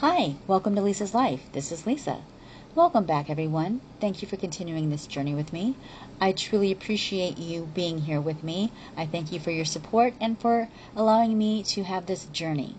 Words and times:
Hi, 0.00 0.36
welcome 0.46 0.76
to 0.76 0.80
Lisa's 0.80 1.12
Life. 1.12 1.50
This 1.50 1.72
is 1.72 1.84
Lisa. 1.84 2.22
Welcome 2.76 3.02
back, 3.02 3.28
everyone. 3.28 3.80
Thank 4.00 4.22
you 4.22 4.28
for 4.28 4.36
continuing 4.36 4.90
this 4.90 5.08
journey 5.08 5.34
with 5.34 5.52
me. 5.52 5.74
I 6.20 6.30
truly 6.30 6.70
appreciate 6.70 7.36
you 7.36 7.68
being 7.74 8.02
here 8.02 8.20
with 8.20 8.44
me. 8.44 8.70
I 8.96 9.06
thank 9.06 9.32
you 9.32 9.40
for 9.40 9.50
your 9.50 9.64
support 9.64 10.14
and 10.20 10.38
for 10.38 10.68
allowing 10.94 11.36
me 11.36 11.64
to 11.64 11.82
have 11.82 12.06
this 12.06 12.26
journey. 12.26 12.76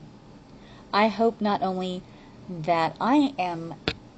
I 0.94 1.10
hope 1.10 1.42
not 1.42 1.62
only 1.62 2.04
that 2.50 2.96
I 3.02 3.34
am 3.38 3.74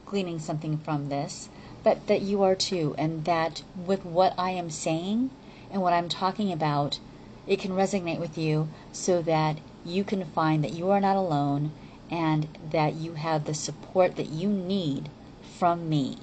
gleaning 0.05 0.38
something 0.38 0.77
from 0.77 1.09
this, 1.09 1.49
but 1.81 2.05
that 2.05 2.21
you 2.21 2.43
are 2.43 2.54
too, 2.54 2.93
and 2.99 3.25
that 3.25 3.63
with 3.75 4.05
what 4.05 4.36
I 4.38 4.52
am 4.52 4.70
saying 4.70 5.31
and 5.71 5.81
what 5.81 5.93
I'm 5.93 6.07
talking 6.07 6.52
about, 6.52 6.99
it 7.47 7.57
can 7.57 7.71
resonate 7.71 8.20
with 8.20 8.38
you 8.38 8.70
so 8.91 9.23
that 9.23 9.57
you 9.83 10.04
can 10.04 10.23
find 10.23 10.63
that 10.63 10.73
you 10.73 10.91
are 10.91 11.02
not 11.02 11.15
alone 11.15 11.71
and 12.11 12.47
that 12.71 12.93
you 12.95 13.13
have 13.13 13.45
the 13.45 13.53
support 13.53 14.17
that 14.17 14.29
you 14.29 14.49
need 14.49 15.09
from 15.41 15.88
me. 15.88 16.17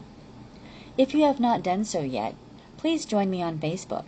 If 0.98 1.14
you 1.14 1.24
have 1.24 1.40
not 1.40 1.62
done 1.62 1.84
so 1.84 2.00
yet, 2.00 2.34
please 2.76 3.06
join 3.06 3.30
me 3.30 3.42
on 3.42 3.58
Facebook. 3.58 4.04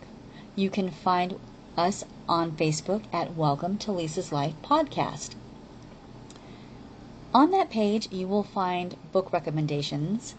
You 0.55 0.69
can 0.69 0.91
find 0.91 1.39
us 1.75 2.03
on 2.29 2.51
Facebook 2.51 3.03
at 3.11 3.35
Welcome 3.35 3.77
to 3.79 3.91
Lisa's 3.91 4.31
Life 4.31 4.53
Podcast. 4.61 5.31
On 7.33 7.51
that 7.51 7.69
page, 7.69 8.11
you 8.11 8.27
will 8.27 8.43
find 8.43 8.95
book 9.11 9.31
recommendations, 9.31 10.35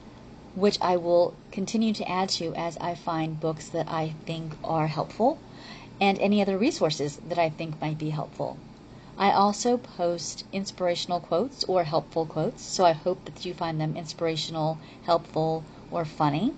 which 0.55 0.79
I 0.83 0.99
will 0.99 1.35
continue 1.51 1.95
to 1.95 2.09
add 2.09 2.29
to 2.31 2.55
as 2.55 2.77
I 2.77 2.95
find 2.95 3.41
books 3.41 3.69
that 3.71 3.89
I 3.89 4.15
think 4.27 4.53
are 4.63 4.87
helpful 4.87 5.39
and 6.01 6.19
any 6.19 6.43
other 6.43 6.59
resources 6.59 7.19
that 7.29 7.39
I 7.39 7.49
think 7.49 7.81
might 7.81 7.97
be 7.97 8.11
helpful. 8.11 8.59
I 9.19 9.31
also 9.31 9.77
post 9.77 10.45
inspirational 10.53 11.21
quotes 11.21 11.65
or 11.65 11.85
helpful 11.85 12.25
quotes, 12.25 12.63
so 12.63 12.87
I 12.87 12.93
hope 12.93 13.25
that 13.27 13.45
you 13.45 13.53
find 13.53 13.81
them 13.81 13.95
inspirational, 13.95 14.79
helpful, 15.03 15.65
or 15.91 16.05
funny. 16.05 16.55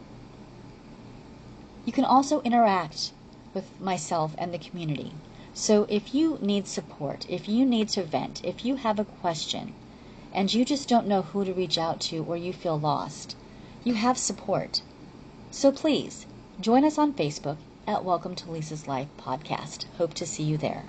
You 1.85 1.93
can 1.93 2.05
also 2.05 2.41
interact 2.43 3.13
with 3.53 3.69
myself 3.81 4.35
and 4.39 4.55
the 4.55 4.59
community. 4.59 5.13
So 5.53 5.87
if 5.89 6.15
you 6.15 6.39
need 6.41 6.67
support, 6.67 7.27
if 7.29 7.49
you 7.49 7.67
need 7.67 7.89
to 7.91 8.03
vent, 8.03 8.45
if 8.45 8.65
you 8.65 8.77
have 8.77 8.99
a 8.99 9.05
question, 9.05 9.75
and 10.33 10.53
you 10.53 10.65
just 10.65 10.89
don't 10.89 11.07
know 11.07 11.23
who 11.23 11.45
to 11.45 11.53
reach 11.53 11.77
out 11.77 12.01
to 12.03 12.25
or 12.25 12.37
you 12.37 12.53
feel 12.53 12.79
lost, 12.79 13.37
you 13.83 13.95
have 13.95 14.17
support. 14.17 14.83
So 15.51 15.71
please 15.71 16.27
join 16.61 16.85
us 16.85 16.99
on 16.99 17.13
Facebook 17.13 17.59
at 17.87 18.05
Welcome 18.05 18.35
to 18.37 18.51
Lisa's 18.51 18.89
Life 18.89 19.09
podcast. 19.19 19.85
Hope 19.99 20.15
to 20.15 20.27
see 20.27 20.43
you 20.43 20.57
there. 20.57 20.85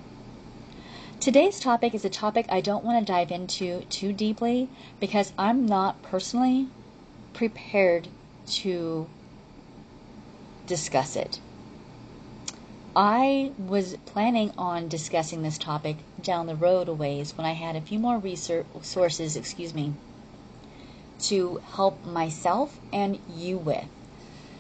Today's 1.19 1.59
topic 1.59 1.95
is 1.95 2.05
a 2.05 2.09
topic 2.09 2.45
I 2.49 2.61
don't 2.61 2.83
want 2.83 2.99
to 2.99 3.11
dive 3.11 3.31
into 3.31 3.81
too 3.89 4.13
deeply 4.13 4.69
because 4.99 5.33
I'm 5.39 5.66
not 5.66 6.02
personally 6.03 6.67
prepared 7.33 8.08
to 8.47 9.08
discuss 10.67 11.16
it. 11.16 11.39
I 12.95 13.52
was 13.58 13.97
planning 14.05 14.52
on 14.58 14.88
discussing 14.88 15.41
this 15.41 15.58
topic 15.58 15.97
down 16.21 16.47
the 16.47 16.55
road 16.55 16.88
a 16.88 16.93
ways 16.93 17.36
when 17.38 17.45
I 17.45 17.53
had 17.53 17.75
a 17.75 17.81
few 17.81 17.97
more 17.97 18.17
resources, 18.17 19.36
excuse 19.36 19.73
me, 19.73 19.93
to 21.23 21.59
help 21.75 22.05
myself 22.05 22.80
and 22.93 23.19
you 23.27 23.58
with. 23.58 23.88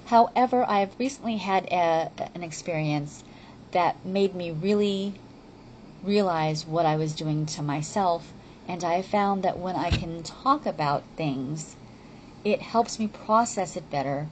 However, 0.05 0.67
I've 0.67 0.97
recently 0.99 1.37
had 1.37 1.65
a, 1.71 2.11
an 2.33 2.43
experience 2.43 3.23
that 3.71 4.03
made 4.05 4.33
me 4.33 4.51
really 4.51 5.13
realize 6.05 6.65
what 6.65 6.85
I 6.85 6.95
was 6.95 7.13
doing 7.13 7.45
to 7.47 7.61
myself. 7.61 8.33
And 8.67 8.83
I 8.83 9.01
found 9.01 9.43
that 9.43 9.59
when 9.59 9.75
I 9.75 9.89
can 9.89 10.23
talk 10.23 10.65
about 10.65 11.03
things, 11.15 11.75
it 12.43 12.61
helps 12.61 12.99
me 12.99 13.07
process 13.07 13.75
it 13.75 13.89
better. 13.89 14.27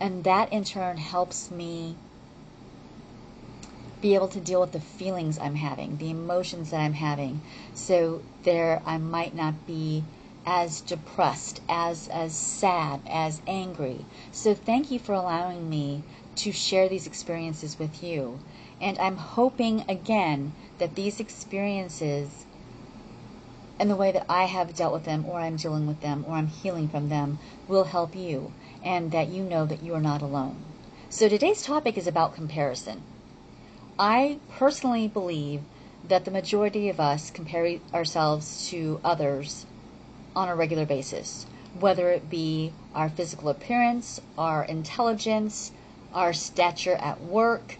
And 0.00 0.24
that 0.24 0.52
in 0.52 0.64
turn 0.64 0.96
helps 0.96 1.50
me 1.50 1.96
be 4.00 4.14
able 4.14 4.28
to 4.28 4.40
deal 4.40 4.60
with 4.60 4.72
the 4.72 4.80
feelings 4.80 5.38
I'm 5.38 5.54
having, 5.54 5.96
the 5.98 6.10
emotions 6.10 6.70
that 6.70 6.80
I'm 6.80 6.94
having. 6.94 7.40
So 7.72 8.22
there 8.42 8.82
I 8.84 8.98
might 8.98 9.34
not 9.34 9.66
be 9.66 10.02
as 10.44 10.80
depressed, 10.80 11.60
as 11.68 12.08
as 12.08 12.34
sad, 12.34 13.00
as 13.08 13.40
angry. 13.46 14.04
So 14.32 14.54
thank 14.54 14.90
you 14.90 14.98
for 14.98 15.12
allowing 15.12 15.70
me 15.70 16.02
to 16.36 16.52
share 16.52 16.88
these 16.88 17.06
experiences 17.06 17.78
with 17.78 18.02
you. 18.02 18.38
And 18.80 18.98
I'm 18.98 19.16
hoping 19.16 19.84
again 19.88 20.52
that 20.78 20.94
these 20.94 21.20
experiences 21.20 22.46
and 23.78 23.90
the 23.90 23.96
way 23.96 24.12
that 24.12 24.26
I 24.28 24.44
have 24.44 24.76
dealt 24.76 24.92
with 24.92 25.04
them, 25.04 25.24
or 25.26 25.40
I'm 25.40 25.56
dealing 25.56 25.86
with 25.86 26.00
them, 26.00 26.24
or 26.28 26.34
I'm 26.34 26.46
healing 26.46 26.88
from 26.88 27.08
them, 27.08 27.38
will 27.66 27.84
help 27.84 28.14
you, 28.14 28.52
and 28.84 29.10
that 29.10 29.28
you 29.28 29.42
know 29.42 29.66
that 29.66 29.82
you 29.82 29.94
are 29.94 30.00
not 30.00 30.22
alone. 30.22 30.56
So 31.10 31.28
today's 31.28 31.62
topic 31.62 31.98
is 31.98 32.06
about 32.06 32.34
comparison. 32.34 33.02
I 33.98 34.38
personally 34.48 35.08
believe 35.08 35.62
that 36.08 36.24
the 36.24 36.30
majority 36.30 36.88
of 36.88 37.00
us 37.00 37.30
compare 37.30 37.78
ourselves 37.92 38.68
to 38.70 39.00
others 39.04 39.66
on 40.34 40.48
a 40.48 40.56
regular 40.56 40.86
basis, 40.86 41.46
whether 41.78 42.10
it 42.10 42.30
be 42.30 42.72
our 42.94 43.08
physical 43.08 43.48
appearance, 43.48 44.20
our 44.38 44.64
intelligence, 44.64 45.72
our 46.14 46.32
stature 46.32 46.94
at 46.94 47.20
work, 47.20 47.76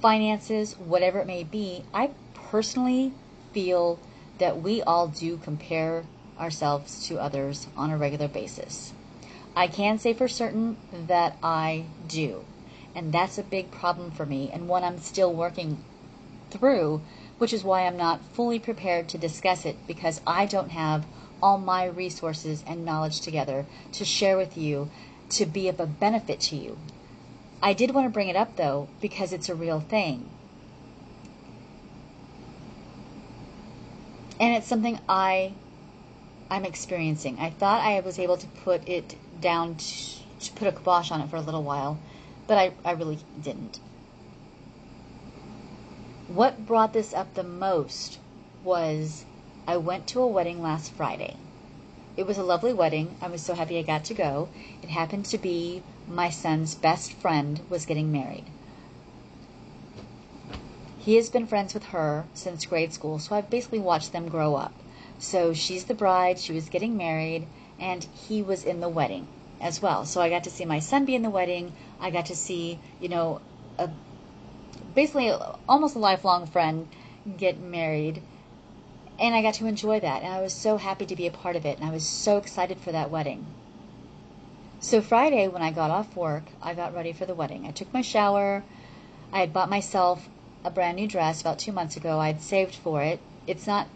finances, 0.00 0.78
whatever 0.78 1.18
it 1.20 1.26
may 1.26 1.44
be, 1.44 1.84
I 1.92 2.10
personally 2.34 3.12
feel 3.52 3.98
that 4.38 4.60
we 4.60 4.82
all 4.82 5.08
do 5.08 5.36
compare 5.36 6.04
ourselves 6.38 7.06
to 7.06 7.18
others 7.18 7.66
on 7.76 7.90
a 7.90 7.96
regular 7.96 8.28
basis. 8.28 8.92
I 9.56 9.68
can 9.68 9.98
say 9.98 10.12
for 10.12 10.26
certain 10.26 10.76
that 10.92 11.36
I 11.42 11.84
do. 12.08 12.44
And 12.94 13.12
that's 13.12 13.38
a 13.38 13.42
big 13.42 13.70
problem 13.70 14.10
for 14.10 14.26
me 14.26 14.50
and 14.52 14.68
one 14.68 14.84
I'm 14.84 14.98
still 14.98 15.32
working 15.32 15.78
through, 16.50 17.02
which 17.38 17.52
is 17.52 17.64
why 17.64 17.86
I'm 17.86 17.96
not 17.96 18.20
fully 18.32 18.58
prepared 18.58 19.08
to 19.08 19.18
discuss 19.18 19.64
it 19.64 19.76
because 19.86 20.20
I 20.26 20.46
don't 20.46 20.70
have 20.70 21.06
all 21.42 21.58
my 21.58 21.84
resources 21.84 22.64
and 22.66 22.84
knowledge 22.84 23.20
together 23.20 23.66
to 23.92 24.04
share 24.04 24.36
with 24.36 24.56
you 24.56 24.90
to 25.30 25.46
be 25.46 25.68
of 25.68 25.80
a 25.80 25.86
benefit 25.86 26.40
to 26.40 26.56
you. 26.56 26.78
I 27.64 27.72
did 27.72 27.92
want 27.92 28.06
to 28.06 28.10
bring 28.10 28.28
it 28.28 28.36
up 28.36 28.54
though 28.54 28.88
because 29.00 29.32
it's 29.32 29.48
a 29.48 29.56
real 29.56 29.80
thing. 29.80 30.30
and 34.40 34.54
it's 34.54 34.66
something 34.66 34.98
I 35.08 35.52
I'm 36.50 36.64
experiencing. 36.66 37.38
I 37.40 37.50
thought 37.50 37.82
I 37.82 38.00
was 38.00 38.18
able 38.18 38.36
to 38.36 38.46
put 38.46 38.86
it 38.86 39.16
down 39.40 39.76
to, 39.76 39.84
to 40.40 40.52
put 40.52 40.68
a 40.68 40.72
kibosh 40.72 41.10
on 41.10 41.22
it 41.22 41.30
for 41.30 41.36
a 41.36 41.40
little 41.40 41.62
while, 41.62 41.98
but 42.46 42.58
I, 42.58 42.72
I 42.84 42.92
really 42.92 43.18
didn't. 43.42 43.80
What 46.28 46.66
brought 46.66 46.92
this 46.92 47.14
up 47.14 47.34
the 47.34 47.42
most 47.42 48.18
was 48.62 49.24
I 49.66 49.78
went 49.78 50.06
to 50.08 50.20
a 50.20 50.26
wedding 50.26 50.62
last 50.62 50.92
Friday. 50.92 51.36
It 52.16 52.26
was 52.26 52.38
a 52.38 52.42
lovely 52.42 52.74
wedding. 52.74 53.16
I 53.22 53.28
was 53.28 53.40
so 53.40 53.54
happy 53.54 53.78
I 53.78 53.82
got 53.82 54.04
to 54.04 54.14
go. 54.14 54.50
It 54.82 54.90
happened 54.90 55.24
to 55.26 55.38
be 55.38 55.82
my 56.08 56.30
son's 56.30 56.74
best 56.74 57.12
friend 57.12 57.60
was 57.68 57.86
getting 57.86 58.12
married. 58.12 58.44
He 60.98 61.16
has 61.16 61.28
been 61.28 61.46
friends 61.46 61.74
with 61.74 61.84
her 61.84 62.24
since 62.32 62.64
grade 62.64 62.92
school, 62.92 63.18
so 63.18 63.34
I've 63.36 63.50
basically 63.50 63.78
watched 63.78 64.12
them 64.12 64.28
grow 64.28 64.54
up. 64.54 64.72
So 65.18 65.52
she's 65.52 65.84
the 65.84 65.94
bride, 65.94 66.38
she 66.38 66.52
was 66.52 66.68
getting 66.68 66.96
married, 66.96 67.46
and 67.78 68.04
he 68.26 68.42
was 68.42 68.64
in 68.64 68.80
the 68.80 68.88
wedding 68.88 69.26
as 69.60 69.80
well. 69.82 70.04
So 70.04 70.20
I 70.20 70.30
got 70.30 70.44
to 70.44 70.50
see 70.50 70.64
my 70.64 70.78
son 70.78 71.04
be 71.04 71.14
in 71.14 71.22
the 71.22 71.30
wedding. 71.30 71.72
I 72.00 72.10
got 72.10 72.26
to 72.26 72.36
see, 72.36 72.78
you 73.00 73.08
know, 73.08 73.40
a, 73.78 73.88
basically 74.94 75.30
almost 75.68 75.96
a 75.96 75.98
lifelong 75.98 76.46
friend 76.46 76.88
get 77.36 77.58
married. 77.58 78.22
And 79.18 79.34
I 79.34 79.42
got 79.42 79.54
to 79.54 79.66
enjoy 79.66 80.00
that. 80.00 80.22
And 80.22 80.32
I 80.32 80.40
was 80.40 80.52
so 80.52 80.76
happy 80.76 81.06
to 81.06 81.16
be 81.16 81.26
a 81.26 81.30
part 81.30 81.56
of 81.56 81.64
it. 81.64 81.78
And 81.78 81.88
I 81.88 81.92
was 81.92 82.06
so 82.06 82.36
excited 82.36 82.78
for 82.78 82.92
that 82.92 83.10
wedding. 83.10 83.46
So 84.84 85.00
Friday, 85.00 85.48
when 85.48 85.62
I 85.62 85.70
got 85.70 85.90
off 85.90 86.14
work, 86.14 86.42
I 86.60 86.74
got 86.74 86.94
ready 86.94 87.14
for 87.14 87.24
the 87.24 87.34
wedding. 87.34 87.66
I 87.66 87.70
took 87.70 87.90
my 87.94 88.02
shower. 88.02 88.62
I 89.32 89.40
had 89.40 89.50
bought 89.50 89.70
myself 89.70 90.28
a 90.62 90.70
brand 90.70 90.96
new 90.96 91.08
dress 91.08 91.40
about 91.40 91.58
two 91.58 91.72
months 91.72 91.96
ago. 91.96 92.20
I'd 92.20 92.42
saved 92.42 92.74
for 92.74 93.02
it. 93.02 93.18
It's 93.46 93.66
not 93.66 93.88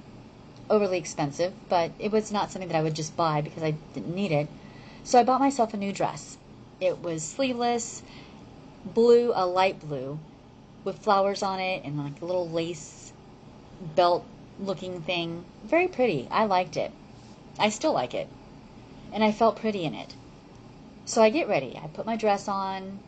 overly 0.70 0.96
expensive, 0.96 1.52
but 1.68 1.90
it 1.98 2.10
was 2.10 2.32
not 2.32 2.50
something 2.50 2.70
that 2.70 2.78
I 2.78 2.82
would 2.82 2.94
just 2.94 3.14
buy 3.18 3.42
because 3.42 3.62
I 3.62 3.72
didn't 3.92 4.14
need 4.14 4.32
it. 4.32 4.48
So 5.04 5.20
I 5.20 5.24
bought 5.24 5.40
myself 5.40 5.74
a 5.74 5.76
new 5.76 5.92
dress. 5.92 6.38
It 6.80 7.02
was 7.02 7.22
sleeveless, 7.22 8.02
blue, 8.86 9.32
a 9.34 9.44
light 9.44 9.78
blue, 9.80 10.18
with 10.84 11.00
flowers 11.00 11.42
on 11.42 11.60
it 11.60 11.84
and 11.84 11.98
like 11.98 12.22
a 12.22 12.24
little 12.24 12.48
lace 12.48 13.12
belt 13.94 14.24
looking 14.58 15.02
thing. 15.02 15.44
Very 15.64 15.88
pretty. 15.88 16.28
I 16.30 16.46
liked 16.46 16.78
it. 16.78 16.92
I 17.58 17.68
still 17.68 17.92
like 17.92 18.14
it. 18.14 18.26
And 19.12 19.22
I 19.22 19.32
felt 19.32 19.56
pretty 19.56 19.84
in 19.84 19.94
it. 19.94 20.14
So 21.08 21.22
I 21.22 21.30
get 21.30 21.48
ready. 21.48 21.80
I 21.82 21.86
put 21.86 22.04
my 22.04 22.16
dress 22.16 22.48
on, 22.48 22.98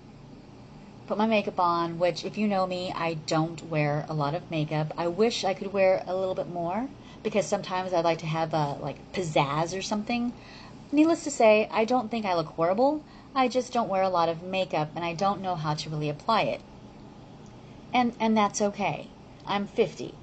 put 1.07 1.19
my 1.19 1.27
makeup 1.27 1.61
on, 1.61 1.99
which 1.99 2.25
if 2.25 2.39
you 2.39 2.49
know 2.49 2.67
me, 2.67 2.91
I 2.97 3.19
don't 3.27 3.63
wear 3.69 4.07
a 4.09 4.15
lot 4.15 4.35
of 4.35 4.51
makeup. 4.51 4.95
I 4.97 5.07
wish 5.09 5.45
I 5.45 5.53
could 5.53 5.75
wear 5.75 6.03
a 6.07 6.17
little 6.17 6.35
bit 6.35 6.49
more, 6.49 6.89
because 7.23 7.47
sometimes 7.47 7.93
I'd 7.93 8.07
like 8.07 8.21
to 8.21 8.27
have 8.27 8.55
a 8.55 8.79
like 8.81 9.13
pizzazz 9.13 9.77
or 9.77 9.83
something. 9.83 10.33
Needless 10.91 11.25
to 11.25 11.31
say, 11.31 11.69
I 11.71 11.85
don't 11.85 12.11
think 12.11 12.25
I 12.25 12.35
look 12.35 12.47
horrible. 12.47 13.05
I 13.35 13.49
just 13.49 13.71
don't 13.71 13.91
wear 13.91 14.03
a 14.03 14.09
lot 14.09 14.31
of 14.31 14.43
makeup 14.43 14.89
and 14.97 15.05
I 15.05 15.13
don't 15.13 15.43
know 15.43 15.55
how 15.55 15.75
to 15.75 15.91
really 15.91 16.09
apply 16.09 16.45
it. 16.45 16.63
And 17.93 18.15
and 18.19 18.35
that's 18.35 18.63
okay. 18.63 19.09
I'm 19.45 19.67
50. 19.67 20.15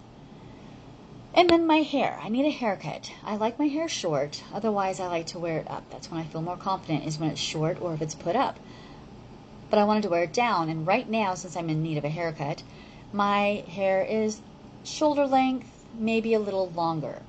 And 1.34 1.50
then 1.50 1.68
my 1.68 1.78
hair. 1.78 2.20
I 2.22 2.30
need 2.30 2.46
a 2.46 2.52
haircut. 2.52 3.12
I 3.24 3.36
like 3.36 3.60
my 3.60 3.68
hair 3.68 3.88
short. 3.88 4.44
Otherwise, 4.54 5.00
I 5.00 5.08
like 5.08 5.28
to 5.28 5.40
wear 5.40 5.60
it 5.60 5.70
up. 5.70 5.84
That's 5.90 6.10
when 6.10 6.20
I 6.20 6.26
feel 6.26 6.42
more 6.42 6.58
confident 6.58 7.06
is 7.06 7.20
when 7.20 7.30
it's 7.30 7.40
short 7.40 7.80
or 7.82 7.94
if 7.94 8.02
it's 8.02 8.16
put 8.16 8.36
up. 8.36 8.60
But 9.70 9.80
I 9.80 9.84
wanted 9.84 10.04
to 10.04 10.10
wear 10.10 10.24
it 10.24 10.34
down. 10.34 10.70
And 10.70 10.88
right 10.88 11.08
now, 11.08 11.36
since 11.36 11.56
I'm 11.56 11.70
in 11.70 11.84
need 11.84 11.98
of 11.98 12.06
a 12.06 12.10
haircut, 12.10 12.64
my 13.14 13.64
hair 13.68 14.04
is 14.04 14.42
shoulder 14.84 15.28
length, 15.28 15.86
maybe 15.98 16.34
a 16.34 16.40
little 16.40 16.70
longer. 16.70 17.22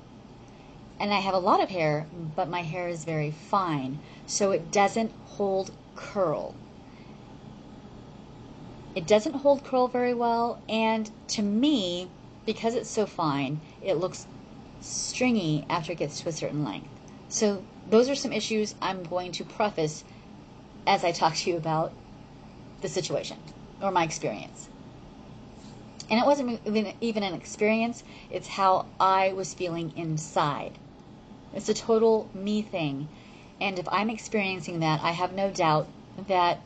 And 0.99 1.13
I 1.13 1.19
have 1.19 1.33
a 1.33 1.39
lot 1.39 1.61
of 1.61 1.69
hair, 1.69 2.07
but 2.35 2.49
my 2.49 2.61
hair 2.61 2.87
is 2.87 3.05
very 3.05 3.31
fine. 3.31 3.99
So 4.25 4.51
it 4.51 4.71
doesn't 4.71 5.11
hold 5.25 5.71
curl. 5.95 6.55
It 8.95 9.05
doesn't 9.07 9.35
hold 9.35 9.63
curl 9.63 9.87
very 9.87 10.13
well. 10.13 10.61
And 10.67 11.09
to 11.29 11.41
me, 11.41 12.09
because 12.49 12.73
it's 12.73 12.89
so 12.89 13.05
fine, 13.05 13.59
it 13.79 13.93
looks 13.93 14.25
stringy 14.81 15.63
after 15.69 15.91
it 15.91 15.99
gets 15.99 16.19
to 16.19 16.29
a 16.29 16.31
certain 16.31 16.63
length. 16.63 16.89
So 17.27 17.63
those 17.87 18.09
are 18.09 18.15
some 18.15 18.33
issues 18.33 18.73
I'm 18.81 19.03
going 19.03 19.33
to 19.33 19.43
preface 19.43 20.03
as 20.87 21.03
I 21.03 21.11
talk 21.11 21.35
to 21.35 21.51
you 21.51 21.57
about 21.57 21.93
the 22.81 22.89
situation 22.89 23.37
or 23.83 23.91
my 23.91 24.03
experience. 24.03 24.67
And 26.09 26.19
it 26.19 26.25
wasn't 26.25 26.59
even 27.01 27.21
an 27.21 27.35
experience, 27.35 28.03
it's 28.31 28.47
how 28.47 28.87
I 28.99 29.33
was 29.33 29.53
feeling 29.53 29.93
inside. 29.95 30.71
It's 31.53 31.69
a 31.69 31.75
total 31.75 32.31
me 32.33 32.63
thing. 32.63 33.09
And 33.61 33.77
if 33.77 33.87
I'm 33.89 34.09
experiencing 34.09 34.79
that, 34.79 35.01
I 35.03 35.11
have 35.11 35.33
no 35.33 35.51
doubt 35.51 35.87
that 36.27 36.61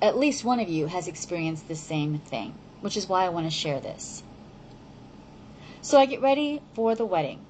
at 0.00 0.16
least 0.16 0.44
one 0.44 0.60
of 0.60 0.68
you 0.68 0.86
has 0.86 1.08
experienced 1.08 1.66
the 1.66 1.74
same 1.74 2.20
thing, 2.20 2.54
which 2.80 2.96
is 2.96 3.08
why 3.08 3.24
I 3.24 3.30
want 3.30 3.46
to 3.46 3.50
share 3.50 3.80
this. 3.80 4.22
So 5.86 6.00
I 6.00 6.06
get 6.06 6.20
ready 6.20 6.60
for 6.74 6.96
the 6.96 7.06
wedding. 7.06 7.46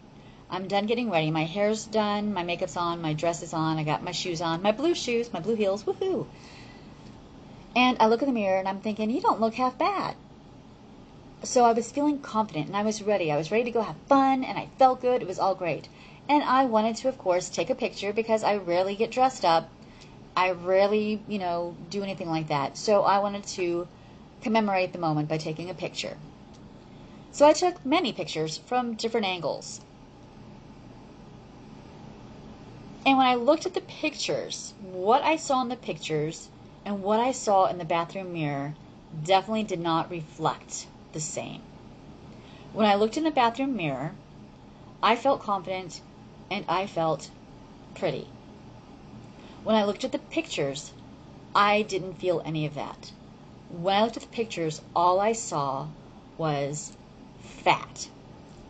I'm 0.50 0.68
done 0.68 0.84
getting 0.84 1.10
ready. 1.10 1.30
My 1.30 1.44
hair's 1.44 1.86
done, 1.86 2.34
my 2.34 2.42
makeup's 2.42 2.76
on, 2.76 3.00
my 3.00 3.14
dress 3.14 3.42
is 3.42 3.54
on, 3.54 3.78
I 3.78 3.82
got 3.82 4.02
my 4.02 4.12
shoes 4.12 4.42
on, 4.42 4.60
my 4.60 4.72
blue 4.72 4.94
shoes, 4.94 5.32
my 5.32 5.40
blue 5.40 5.54
heels, 5.54 5.84
woohoo. 5.84 6.26
And 7.74 7.96
I 7.98 8.08
look 8.08 8.20
in 8.20 8.28
the 8.28 8.34
mirror 8.34 8.58
and 8.58 8.68
I'm 8.68 8.80
thinking, 8.80 9.08
you 9.08 9.22
don't 9.22 9.40
look 9.40 9.54
half 9.54 9.78
bad. 9.78 10.16
So 11.44 11.64
I 11.64 11.72
was 11.72 11.90
feeling 11.90 12.18
confident 12.18 12.66
and 12.66 12.76
I 12.76 12.82
was 12.82 13.00
ready. 13.00 13.32
I 13.32 13.38
was 13.38 13.50
ready 13.50 13.64
to 13.64 13.70
go 13.70 13.80
have 13.80 13.96
fun 14.06 14.44
and 14.44 14.58
I 14.58 14.68
felt 14.78 15.00
good. 15.00 15.22
It 15.22 15.28
was 15.28 15.38
all 15.38 15.54
great. 15.54 15.88
And 16.28 16.42
I 16.42 16.66
wanted 16.66 16.96
to, 16.96 17.08
of 17.08 17.16
course, 17.16 17.48
take 17.48 17.70
a 17.70 17.74
picture 17.74 18.12
because 18.12 18.44
I 18.44 18.58
rarely 18.58 18.96
get 18.96 19.10
dressed 19.10 19.46
up. 19.46 19.70
I 20.36 20.50
rarely, 20.50 21.22
you 21.26 21.38
know, 21.38 21.74
do 21.88 22.02
anything 22.02 22.28
like 22.28 22.48
that. 22.48 22.76
So 22.76 23.02
I 23.02 23.18
wanted 23.20 23.44
to 23.56 23.88
commemorate 24.42 24.92
the 24.92 24.98
moment 24.98 25.30
by 25.30 25.38
taking 25.38 25.70
a 25.70 25.74
picture. 25.74 26.18
So 27.36 27.46
I 27.46 27.52
took 27.52 27.84
many 27.84 28.14
pictures 28.14 28.56
from 28.56 28.94
different 28.94 29.26
angles. 29.26 29.82
And 33.04 33.18
when 33.18 33.26
I 33.26 33.34
looked 33.34 33.66
at 33.66 33.74
the 33.74 33.82
pictures, 33.82 34.72
what 34.80 35.20
I 35.20 35.36
saw 35.36 35.60
in 35.60 35.68
the 35.68 35.76
pictures 35.76 36.48
and 36.86 37.02
what 37.02 37.20
I 37.20 37.32
saw 37.32 37.66
in 37.66 37.76
the 37.76 37.84
bathroom 37.84 38.32
mirror 38.32 38.74
definitely 39.22 39.64
did 39.64 39.80
not 39.80 40.10
reflect 40.10 40.86
the 41.12 41.20
same. 41.20 41.60
When 42.72 42.86
I 42.86 42.94
looked 42.94 43.18
in 43.18 43.24
the 43.24 43.30
bathroom 43.30 43.76
mirror, 43.76 44.14
I 45.02 45.14
felt 45.14 45.42
confident 45.42 46.00
and 46.50 46.64
I 46.66 46.86
felt 46.86 47.28
pretty. 47.94 48.28
When 49.62 49.76
I 49.76 49.84
looked 49.84 50.04
at 50.04 50.12
the 50.12 50.20
pictures, 50.20 50.94
I 51.54 51.82
didn't 51.82 52.14
feel 52.14 52.40
any 52.46 52.64
of 52.64 52.76
that. 52.76 53.12
When 53.68 53.94
I 53.94 54.04
looked 54.04 54.16
at 54.16 54.22
the 54.22 54.28
pictures, 54.30 54.80
all 54.94 55.20
I 55.20 55.32
saw 55.32 55.88
was 56.38 56.96
fat. 57.46 58.08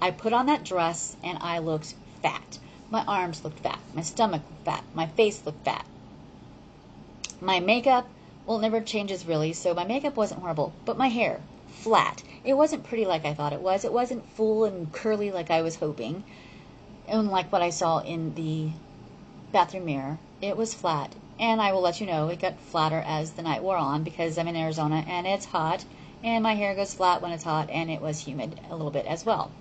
I 0.01 0.11
put 0.11 0.33
on 0.33 0.47
that 0.47 0.65
dress 0.65 1.17
and 1.25 1.39
I 1.41 1.59
looked 1.59 1.95
fat. 2.23 2.59
My 2.91 3.03
arms 3.05 3.43
looked 3.43 3.61
fat. 3.61 3.81
My 3.95 4.03
stomach 4.03 4.43
looked 4.49 4.65
fat. 4.65 4.85
My 4.95 5.07
face 5.07 5.45
looked 5.45 5.65
fat. 5.65 5.85
My 7.41 7.61
makeup, 7.61 8.07
well, 8.47 8.59
never 8.59 8.81
changes 8.81 9.27
really, 9.27 9.53
so 9.53 9.75
my 9.75 9.85
makeup 9.85 10.17
wasn't 10.17 10.41
horrible. 10.41 10.73
But 10.85 10.97
my 10.97 11.09
hair, 11.09 11.41
flat. 11.69 12.23
It 12.45 12.55
wasn't 12.55 12.85
pretty 12.85 13.07
like 13.07 13.25
I 13.25 13.35
thought 13.35 13.53
it 13.53 13.61
was. 13.61 13.85
It 13.85 13.93
wasn't 13.93 14.29
full 14.31 14.65
and 14.65 14.93
curly 14.93 15.31
like 15.31 15.51
I 15.51 15.63
was 15.63 15.77
hoping. 15.77 16.23
And 17.09 17.29
like 17.29 17.51
what 17.51 17.63
I 17.63 17.71
saw 17.71 17.99
in 17.99 18.35
the 18.35 18.71
bathroom 19.53 19.87
mirror, 19.87 20.19
it 20.41 20.57
was 20.57 20.75
flat. 20.75 21.15
And 21.39 21.61
I 21.61 21.73
will 21.73 21.81
let 21.81 22.01
you 22.01 22.07
know 22.07 22.29
it 22.29 22.41
got 22.41 22.59
flatter 22.61 23.03
as 23.07 23.33
the 23.33 23.43
night 23.43 23.63
wore 23.63 23.77
on 23.77 24.05
because 24.05 24.39
I'm 24.39 24.49
in 24.49 24.57
Arizona 24.57 25.05
and 25.07 25.27
it's 25.27 25.47
hot 25.47 25.85
and 26.27 26.43
my 26.43 26.57
hair 26.57 26.75
goes 26.75 26.93
flat 26.93 27.23
when 27.23 27.31
it's 27.31 27.45
hot 27.45 27.71
and 27.71 27.89
it 27.89 28.03
was 28.03 28.27
humid 28.27 28.61
a 28.69 28.75
little 28.75 28.91
bit 28.91 29.07
as 29.07 29.25
well. 29.25 29.53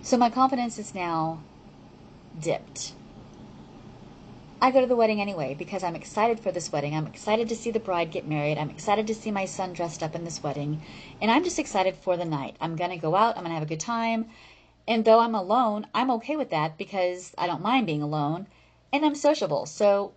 So 0.00 0.16
my 0.16 0.30
confidence 0.30 0.78
is 0.78 0.94
now 0.94 1.42
dipped. 2.40 2.94
I 4.62 4.70
go 4.70 4.80
to 4.80 4.86
the 4.86 4.96
wedding 4.96 5.20
anyway 5.20 5.54
because 5.54 5.84
I'm 5.84 5.94
excited 5.94 6.40
for 6.40 6.50
this 6.52 6.72
wedding. 6.72 6.94
I'm 6.94 7.06
excited 7.06 7.50
to 7.50 7.56
see 7.56 7.70
the 7.70 7.80
bride 7.80 8.12
get 8.12 8.26
married. 8.26 8.56
I'm 8.56 8.70
excited 8.70 9.06
to 9.08 9.14
see 9.14 9.30
my 9.30 9.44
son 9.44 9.74
dressed 9.74 10.02
up 10.02 10.14
in 10.14 10.24
this 10.24 10.42
wedding. 10.42 10.80
And 11.20 11.30
I'm 11.30 11.44
just 11.44 11.58
excited 11.58 11.94
for 11.94 12.16
the 12.16 12.24
night. 12.24 12.56
I'm 12.58 12.76
going 12.76 12.90
to 12.90 12.96
go 12.96 13.14
out. 13.14 13.36
I'm 13.36 13.42
going 13.42 13.50
to 13.50 13.58
have 13.58 13.62
a 13.62 13.66
good 13.66 13.78
time. 13.78 14.30
And 14.88 15.04
though 15.04 15.20
I'm 15.20 15.34
alone, 15.34 15.86
I'm 15.94 16.10
okay 16.12 16.36
with 16.36 16.48
that 16.48 16.78
because 16.78 17.34
I 17.36 17.46
don't 17.46 17.60
mind 17.60 17.86
being 17.86 18.02
alone 18.02 18.46
and 18.90 19.04
I'm 19.04 19.16
sociable. 19.16 19.66
So 19.66 20.12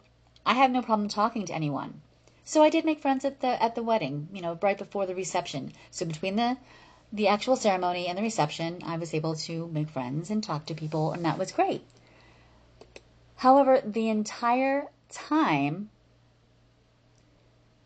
I 0.46 0.54
have 0.54 0.72
no 0.72 0.82
problem 0.82 1.10
talking 1.10 1.46
to 1.46 1.54
anyone. 1.54 2.02
So 2.48 2.62
I 2.62 2.70
did 2.70 2.86
make 2.86 3.02
friends 3.02 3.26
at 3.26 3.40
the 3.40 3.62
at 3.62 3.74
the 3.74 3.82
wedding, 3.82 4.30
you 4.32 4.40
know, 4.40 4.58
right 4.62 4.78
before 4.78 5.08
the 5.08 5.16
reception. 5.16 5.74
So 5.90 6.06
between 6.06 6.36
the 6.36 6.58
the 7.12 7.28
actual 7.28 7.56
ceremony 7.56 8.06
and 8.06 8.16
the 8.16 8.22
reception, 8.22 8.84
I 8.86 8.98
was 8.98 9.16
able 9.16 9.36
to 9.48 9.68
make 9.68 9.90
friends 9.90 10.30
and 10.30 10.44
talk 10.44 10.68
to 10.68 10.76
people, 10.76 11.12
and 11.12 11.26
that 11.26 11.40
was 11.40 11.52
great. 11.52 11.84
However, 13.38 13.82
the 13.84 14.10
entire 14.10 14.88
time 15.10 15.90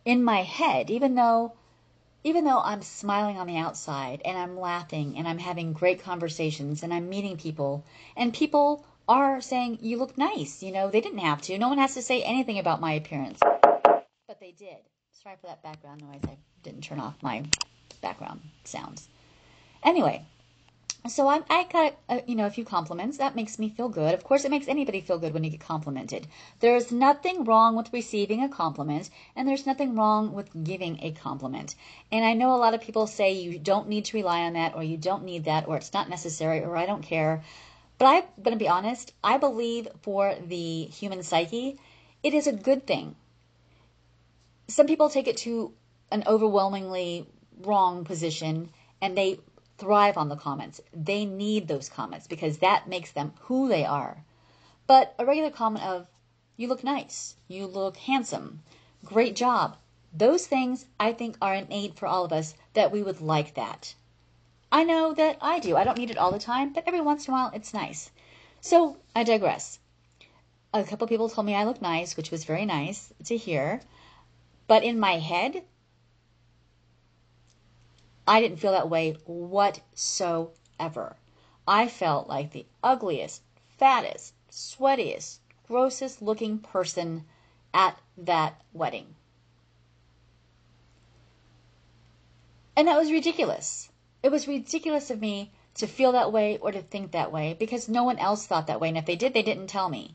in 0.04 0.26
my 0.26 0.44
head, 0.44 0.90
even 0.90 1.16
though 1.16 1.54
even 2.26 2.44
though 2.44 2.60
I'm 2.60 2.82
smiling 2.82 3.38
on 3.38 3.48
the 3.48 3.56
outside 3.56 4.22
and 4.26 4.38
I'm 4.38 4.60
laughing 4.60 5.18
and 5.18 5.26
I'm 5.26 5.40
having 5.40 5.72
great 5.72 6.04
conversations 6.04 6.84
and 6.84 6.94
I'm 6.94 7.08
meeting 7.08 7.38
people 7.38 7.86
and 8.18 8.34
people 8.34 8.84
are 9.08 9.40
saying 9.40 9.80
you 9.82 9.98
look 9.98 10.18
nice, 10.18 10.62
you 10.62 10.74
know, 10.74 10.90
they 10.90 11.00
didn't 11.00 11.20
have 11.20 11.42
to. 11.44 11.58
No 11.58 11.70
one 11.70 11.78
has 11.78 11.94
to 11.94 12.02
say 12.02 12.22
anything 12.24 12.60
about 12.60 12.82
my 12.82 12.92
appearance 12.92 13.40
did. 14.60 14.76
Sorry 15.24 15.38
for 15.40 15.48
that 15.48 15.64
background 15.64 16.02
noise. 16.02 16.20
I 16.26 16.38
didn't 16.64 16.82
turn 16.82 17.00
off 17.00 17.16
my 17.24 17.46
background 18.02 18.42
sounds. 18.66 19.08
Anyway, 19.82 20.26
so 21.08 21.30
I, 21.30 21.42
I 21.50 21.64
got 21.72 21.96
a, 22.10 22.24
you 22.28 22.36
know 22.36 22.46
a 22.46 22.50
few 22.50 22.66
compliments. 22.66 23.20
That 23.20 23.38
makes 23.38 23.58
me 23.58 23.70
feel 23.70 23.88
good. 23.88 24.14
Of 24.14 24.26
course, 24.26 24.44
it 24.44 24.52
makes 24.52 24.68
anybody 24.68 25.00
feel 25.00 25.18
good 25.18 25.34
when 25.34 25.46
you 25.46 25.50
get 25.50 25.62
complimented. 25.62 26.28
There's 26.60 26.92
nothing 26.92 27.46
wrong 27.46 27.78
with 27.78 27.94
receiving 27.94 28.44
a 28.44 28.50
compliment, 28.50 29.10
and 29.34 29.48
there's 29.48 29.66
nothing 29.66 29.96
wrong 29.96 30.34
with 30.34 30.50
giving 30.62 31.00
a 31.02 31.12
compliment. 31.12 31.76
And 32.12 32.26
I 32.26 32.34
know 32.34 32.54
a 32.54 32.60
lot 32.60 32.74
of 32.74 32.82
people 32.82 33.08
say 33.08 33.32
you 33.32 33.60
don't 33.60 33.88
need 33.88 34.06
to 34.06 34.18
rely 34.18 34.42
on 34.42 34.54
that, 34.54 34.76
or 34.76 34.84
you 34.84 34.98
don't 34.98 35.24
need 35.24 35.46
that, 35.46 35.70
or 35.70 35.78
it's 35.78 35.94
not 35.94 36.10
necessary, 36.10 36.66
or 36.66 36.76
I 36.76 36.86
don't 36.86 37.02
care. 37.02 37.44
But 37.98 38.08
I'm 38.08 38.24
going 38.44 38.58
to 38.58 38.64
be 38.64 38.68
honest. 38.68 39.14
I 39.24 39.38
believe 39.38 39.88
for 40.02 40.36
the 40.36 40.84
human 40.84 41.24
psyche, 41.24 41.80
it 42.24 42.34
is 42.34 42.46
a 42.46 42.52
good 42.52 42.86
thing 42.86 43.16
some 44.70 44.88
people 44.88 45.10
take 45.10 45.28
it 45.28 45.38
to 45.38 45.74
an 46.12 46.24
overwhelmingly 46.28 47.28
wrong 47.62 48.06
position 48.06 48.70
and 49.02 49.18
they 49.18 49.40
thrive 49.78 50.18
on 50.18 50.30
the 50.30 50.36
comments. 50.36 50.82
They 50.94 51.26
need 51.26 51.68
those 51.68 51.90
comments 51.90 52.28
because 52.28 52.60
that 52.60 52.88
makes 52.88 53.12
them 53.12 53.34
who 53.42 53.68
they 53.68 53.86
are. 53.86 54.24
But 54.88 55.16
a 55.18 55.26
regular 55.26 55.52
comment 55.52 55.86
of, 55.86 56.08
you 56.58 56.68
look 56.68 56.84
nice, 56.84 57.36
you 57.48 57.68
look 57.68 57.98
handsome, 57.98 58.62
great 59.06 59.36
job, 59.36 59.78
those 60.14 60.48
things 60.48 60.86
I 61.00 61.14
think 61.14 61.38
are 61.42 61.56
innate 61.56 61.98
for 61.98 62.08
all 62.08 62.26
of 62.26 62.34
us 62.34 62.56
that 62.74 62.92
we 62.92 63.04
would 63.04 63.22
like 63.22 63.54
that. 63.54 63.94
I 64.72 64.84
know 64.84 65.14
that 65.14 65.38
I 65.42 65.60
do. 65.60 65.78
I 65.78 65.84
don't 65.84 65.98
need 65.98 66.12
it 66.12 66.18
all 66.18 66.32
the 66.32 66.40
time, 66.40 66.74
but 66.74 66.84
every 66.86 67.02
once 67.02 67.28
in 67.28 67.34
a 67.34 67.38
while 67.38 67.52
it's 67.54 67.74
nice. 67.74 68.12
So 68.62 68.98
I 69.16 69.24
digress. 69.24 69.80
A 70.74 70.84
couple 70.84 71.08
people 71.08 71.30
told 71.30 71.48
me 71.48 71.56
I 71.56 71.64
look 71.64 71.82
nice, 71.82 72.18
which 72.18 72.30
was 72.30 72.44
very 72.44 72.66
nice 72.66 73.14
to 73.26 73.38
hear. 73.38 73.82
But 74.70 74.84
in 74.84 75.00
my 75.00 75.18
head, 75.18 75.64
I 78.28 78.40
didn't 78.40 78.60
feel 78.60 78.74
that 78.74 78.88
way 78.88 79.14
whatsoever. 79.26 81.16
I 81.68 81.88
felt 81.88 82.28
like 82.28 82.52
the 82.52 82.68
ugliest, 82.84 83.42
fattest, 83.80 84.36
sweatiest, 84.52 85.40
grossest 85.68 86.22
looking 86.22 86.60
person 86.60 87.26
at 87.74 87.98
that 88.16 88.62
wedding. 88.72 89.16
And 92.76 92.88
that 92.88 93.00
was 93.00 93.12
ridiculous. 93.12 93.90
It 94.22 94.32
was 94.32 94.48
ridiculous 94.48 95.10
of 95.10 95.20
me 95.20 95.52
to 95.78 95.88
feel 95.88 96.12
that 96.12 96.32
way 96.32 96.60
or 96.60 96.72
to 96.72 96.84
think 96.84 97.10
that 97.14 97.32
way 97.32 97.56
because 97.56 97.90
no 97.90 98.04
one 98.04 98.20
else 98.20 98.46
thought 98.46 98.68
that 98.68 98.80
way. 98.80 98.90
And 98.90 99.00
if 99.00 99.08
they 99.08 99.16
did, 99.16 99.34
they 99.34 99.42
didn't 99.42 99.66
tell 99.66 99.90
me. 99.90 100.14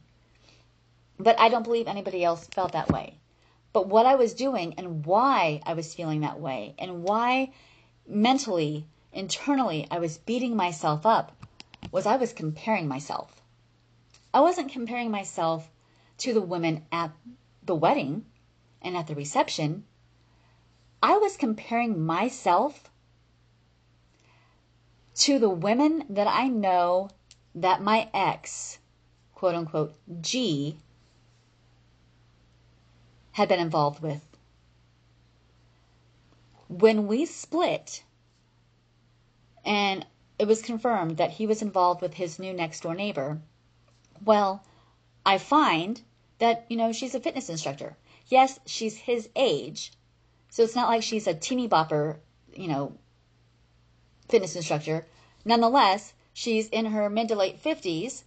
But 1.18 1.40
I 1.40 1.49
don't 1.49 1.64
believe 1.64 1.88
anybody 1.88 2.23
else 2.23 2.46
felt 2.46 2.70
that 2.70 2.92
way. 2.92 3.18
But 3.75 3.88
what 3.88 4.07
I 4.07 4.14
was 4.14 4.35
doing 4.35 4.75
and 4.78 5.04
why 5.04 5.61
I 5.66 5.75
was 5.75 5.95
feeling 5.95 6.21
that 6.21 6.38
way 6.38 6.76
and 6.78 7.02
why 7.02 7.50
mentally, 8.07 8.87
internally, 9.12 9.88
I 9.90 9.99
was 9.99 10.16
beating 10.16 10.54
myself 10.54 11.04
up 11.04 11.33
was 11.90 12.07
I 12.07 12.16
was 12.16 12.33
comparing 12.33 12.87
myself. 12.87 13.43
I 14.33 14.40
wasn't 14.40 14.71
comparing 14.71 15.11
myself 15.11 15.73
to 16.19 16.33
the 16.33 16.40
women 16.40 16.87
at 16.93 17.11
the 17.64 17.75
wedding 17.75 18.26
and 18.81 18.97
at 18.97 19.09
the 19.09 19.16
reception. 19.16 19.85
I 21.02 21.16
was 21.16 21.37
comparing 21.37 22.00
myself 22.00 22.93
to 25.16 25.40
the 25.40 25.50
women 25.50 26.04
that 26.11 26.28
I 26.28 26.47
know 26.47 27.11
that 27.57 27.83
my 27.83 28.09
ex, 28.14 28.78
quote 29.35 29.57
unquote, 29.57 29.97
G, 30.21 30.78
had 33.35 33.49
been 33.49 33.59
involved 33.59 34.00
with. 34.00 34.23
When 36.69 37.09
we 37.09 37.26
split, 37.26 38.05
and 39.64 40.07
it 40.38 40.47
was 40.47 40.62
confirmed 40.62 41.17
that 41.17 41.33
he 41.33 41.47
was 41.47 41.61
involved 41.61 42.00
with 42.00 42.14
his 42.14 42.38
new 42.38 42.53
next 42.53 42.85
door 42.85 42.95
neighbor, 42.95 43.41
well, 44.25 44.64
I 45.26 45.38
find 45.38 46.00
that, 46.38 46.64
you 46.69 46.76
know, 46.76 46.93
she's 46.93 47.17
a 47.17 47.21
fitness 47.21 47.49
instructor. 47.49 47.97
Yes, 48.29 48.61
she's 48.67 48.97
his 48.97 49.29
age, 49.35 49.93
so 50.49 50.62
it's 50.62 50.76
not 50.76 50.88
like 50.88 51.03
she's 51.03 51.26
a 51.26 51.35
teeny 51.35 51.69
bopper, 51.69 52.19
you 52.55 52.69
know, 52.69 52.97
fitness 54.29 54.55
instructor. 54.55 55.09
Nonetheless, 55.45 56.14
she's 56.33 56.69
in 56.69 56.87
her 56.87 57.11
mid 57.11 57.26
to 57.29 57.35
late 57.35 57.61
50s 57.61 58.23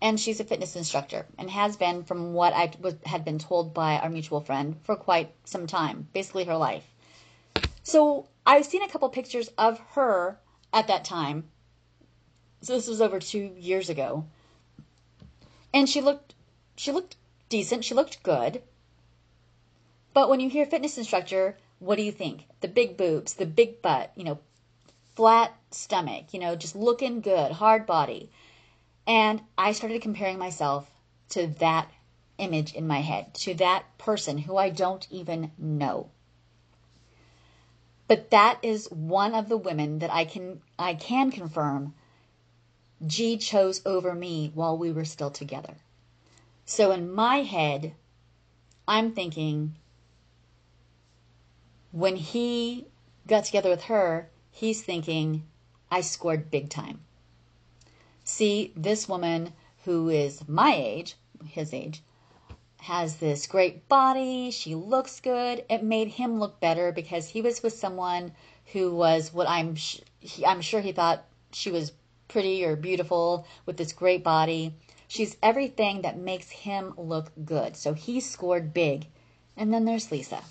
and 0.00 0.20
she's 0.20 0.40
a 0.40 0.44
fitness 0.44 0.76
instructor 0.76 1.26
and 1.38 1.50
has 1.50 1.76
been, 1.76 2.04
from 2.04 2.34
what 2.34 2.52
I 2.52 2.72
had 3.04 3.24
been 3.24 3.38
told 3.38 3.72
by 3.72 3.98
our 3.98 4.10
mutual 4.10 4.40
friend, 4.40 4.76
for 4.82 4.96
quite 4.96 5.34
some 5.44 5.66
time, 5.66 6.08
basically 6.12 6.44
her 6.44 6.56
life. 6.56 6.84
So 7.82 8.28
I've 8.44 8.66
seen 8.66 8.82
a 8.82 8.88
couple 8.88 9.08
pictures 9.08 9.48
of 9.56 9.78
her 9.94 10.38
at 10.72 10.88
that 10.88 11.04
time. 11.04 11.44
So 12.60 12.74
this 12.74 12.88
was 12.88 13.00
over 13.00 13.20
two 13.20 13.52
years 13.56 13.88
ago, 13.88 14.26
and 15.72 15.88
she 15.88 16.00
looked 16.00 16.34
she 16.76 16.92
looked 16.92 17.16
decent. 17.48 17.84
She 17.84 17.94
looked 17.94 18.22
good. 18.22 18.62
But 20.12 20.28
when 20.28 20.40
you 20.40 20.48
hear 20.48 20.66
fitness 20.66 20.98
instructor, 20.98 21.56
what 21.78 21.96
do 21.96 22.02
you 22.02 22.12
think? 22.12 22.46
The 22.60 22.68
big 22.68 22.96
boobs, 22.96 23.34
the 23.34 23.46
big 23.46 23.82
butt, 23.82 24.12
you 24.16 24.24
know, 24.24 24.38
flat 25.14 25.54
stomach, 25.70 26.32
you 26.32 26.40
know, 26.40 26.56
just 26.56 26.76
looking 26.76 27.20
good, 27.20 27.52
hard 27.52 27.86
body. 27.86 28.30
And 29.06 29.42
I 29.56 29.72
started 29.72 30.02
comparing 30.02 30.38
myself 30.38 30.90
to 31.30 31.46
that 31.58 31.90
image 32.38 32.74
in 32.74 32.86
my 32.86 33.00
head, 33.00 33.34
to 33.34 33.54
that 33.54 33.84
person 33.98 34.38
who 34.38 34.56
I 34.56 34.70
don't 34.70 35.06
even 35.10 35.52
know. 35.58 36.10
But 38.08 38.30
that 38.30 38.58
is 38.62 38.90
one 38.90 39.34
of 39.34 39.48
the 39.48 39.56
women 39.56 39.98
that 39.98 40.12
I 40.12 40.24
can 40.24 40.62
I 40.78 40.94
can 40.94 41.30
confirm 41.30 41.94
G 43.04 43.36
chose 43.36 43.82
over 43.84 44.14
me 44.14 44.50
while 44.54 44.78
we 44.78 44.92
were 44.92 45.04
still 45.04 45.30
together. 45.30 45.74
So 46.64 46.92
in 46.92 47.12
my 47.12 47.38
head, 47.38 47.94
I'm 48.88 49.12
thinking 49.12 49.74
when 51.90 52.16
he 52.16 52.86
got 53.26 53.44
together 53.44 53.70
with 53.70 53.84
her, 53.84 54.30
he's 54.50 54.82
thinking 54.82 55.44
I 55.90 56.00
scored 56.00 56.50
big 56.50 56.70
time. 56.70 57.00
See, 58.28 58.72
this 58.74 59.08
woman 59.08 59.52
who 59.84 60.08
is 60.08 60.48
my 60.48 60.74
age, 60.74 61.14
his 61.46 61.72
age, 61.72 62.02
has 62.80 63.18
this 63.18 63.46
great 63.46 63.88
body. 63.88 64.50
She 64.50 64.74
looks 64.74 65.20
good. 65.20 65.64
It 65.70 65.84
made 65.84 66.08
him 66.08 66.40
look 66.40 66.58
better 66.58 66.90
because 66.90 67.28
he 67.28 67.40
was 67.40 67.62
with 67.62 67.74
someone 67.74 68.32
who 68.72 68.96
was 68.96 69.32
what 69.32 69.48
I'm 69.48 69.76
sh- 69.76 70.00
he, 70.18 70.44
I'm 70.44 70.60
sure 70.60 70.80
he 70.80 70.90
thought 70.90 71.24
she 71.52 71.70
was 71.70 71.92
pretty 72.26 72.64
or 72.64 72.74
beautiful 72.74 73.46
with 73.64 73.76
this 73.76 73.92
great 73.92 74.24
body. 74.24 74.74
She's 75.06 75.36
everything 75.40 76.02
that 76.02 76.18
makes 76.18 76.50
him 76.50 76.94
look 76.96 77.30
good. 77.44 77.76
So 77.76 77.94
he 77.94 78.18
scored 78.18 78.74
big. 78.74 79.06
And 79.56 79.72
then 79.72 79.84
there's 79.84 80.10
Lisa. 80.10 80.42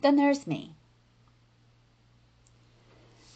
Then 0.00 0.16
there's 0.16 0.46
me. 0.46 0.74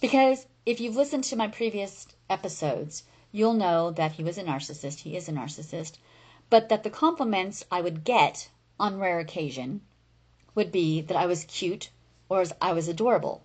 Because 0.01 0.47
if 0.65 0.81
you've 0.81 0.97
listened 0.97 1.25
to 1.25 1.37
my 1.37 1.49
previous 1.49 2.07
episodes, 2.29 3.03
you'll 3.33 3.55
know 3.55 3.91
that 3.91 4.13
he 4.13 4.25
was 4.25 4.39
a 4.39 4.45
narcissist. 4.45 5.01
He 5.01 5.17
is 5.17 5.29
a 5.29 5.33
narcissist 5.33 5.99
but 6.51 6.69
that 6.69 6.83
the 6.83 6.91
compliments 6.91 7.65
I 7.71 7.81
would 7.81 8.05
get 8.05 8.49
on 8.79 8.99
rare 8.99 9.19
occasion 9.19 9.81
would 10.55 10.71
be 10.71 11.01
that 11.01 11.17
I 11.17 11.27
was 11.27 11.47
cute 11.47 11.91
or 12.29 12.45
I 12.61 12.73
was 12.75 12.87
adorable. 12.87 13.43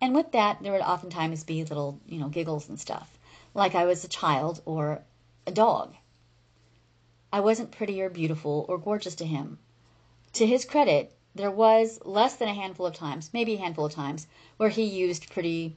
And 0.00 0.14
with 0.14 0.32
that, 0.32 0.62
there 0.62 0.72
would 0.72 0.82
oftentimes 0.82 1.42
be 1.42 1.64
little, 1.64 1.98
you 2.06 2.20
know, 2.20 2.28
giggles 2.28 2.68
and 2.68 2.78
stuff, 2.78 3.18
like 3.54 3.74
I 3.74 3.86
was 3.86 4.04
a 4.04 4.08
child 4.08 4.60
or 4.66 5.02
a 5.46 5.52
dog. 5.52 5.94
I 7.32 7.40
wasn't 7.40 7.72
pretty 7.72 8.00
or 8.02 8.10
beautiful 8.10 8.66
or 8.68 8.78
gorgeous 8.78 9.14
to 9.16 9.26
him. 9.26 9.58
To 10.34 10.46
his 10.46 10.64
credit, 10.64 11.16
there 11.34 11.50
was 11.50 11.98
less 12.04 12.36
than 12.36 12.48
a 12.48 12.54
handful 12.54 12.86
of 12.86 12.94
times, 12.94 13.30
maybe 13.32 13.54
a 13.54 13.58
handful 13.58 13.86
of 13.86 13.94
times, 13.94 14.26
where 14.58 14.68
he 14.68 14.84
used 14.84 15.30
pretty, 15.30 15.76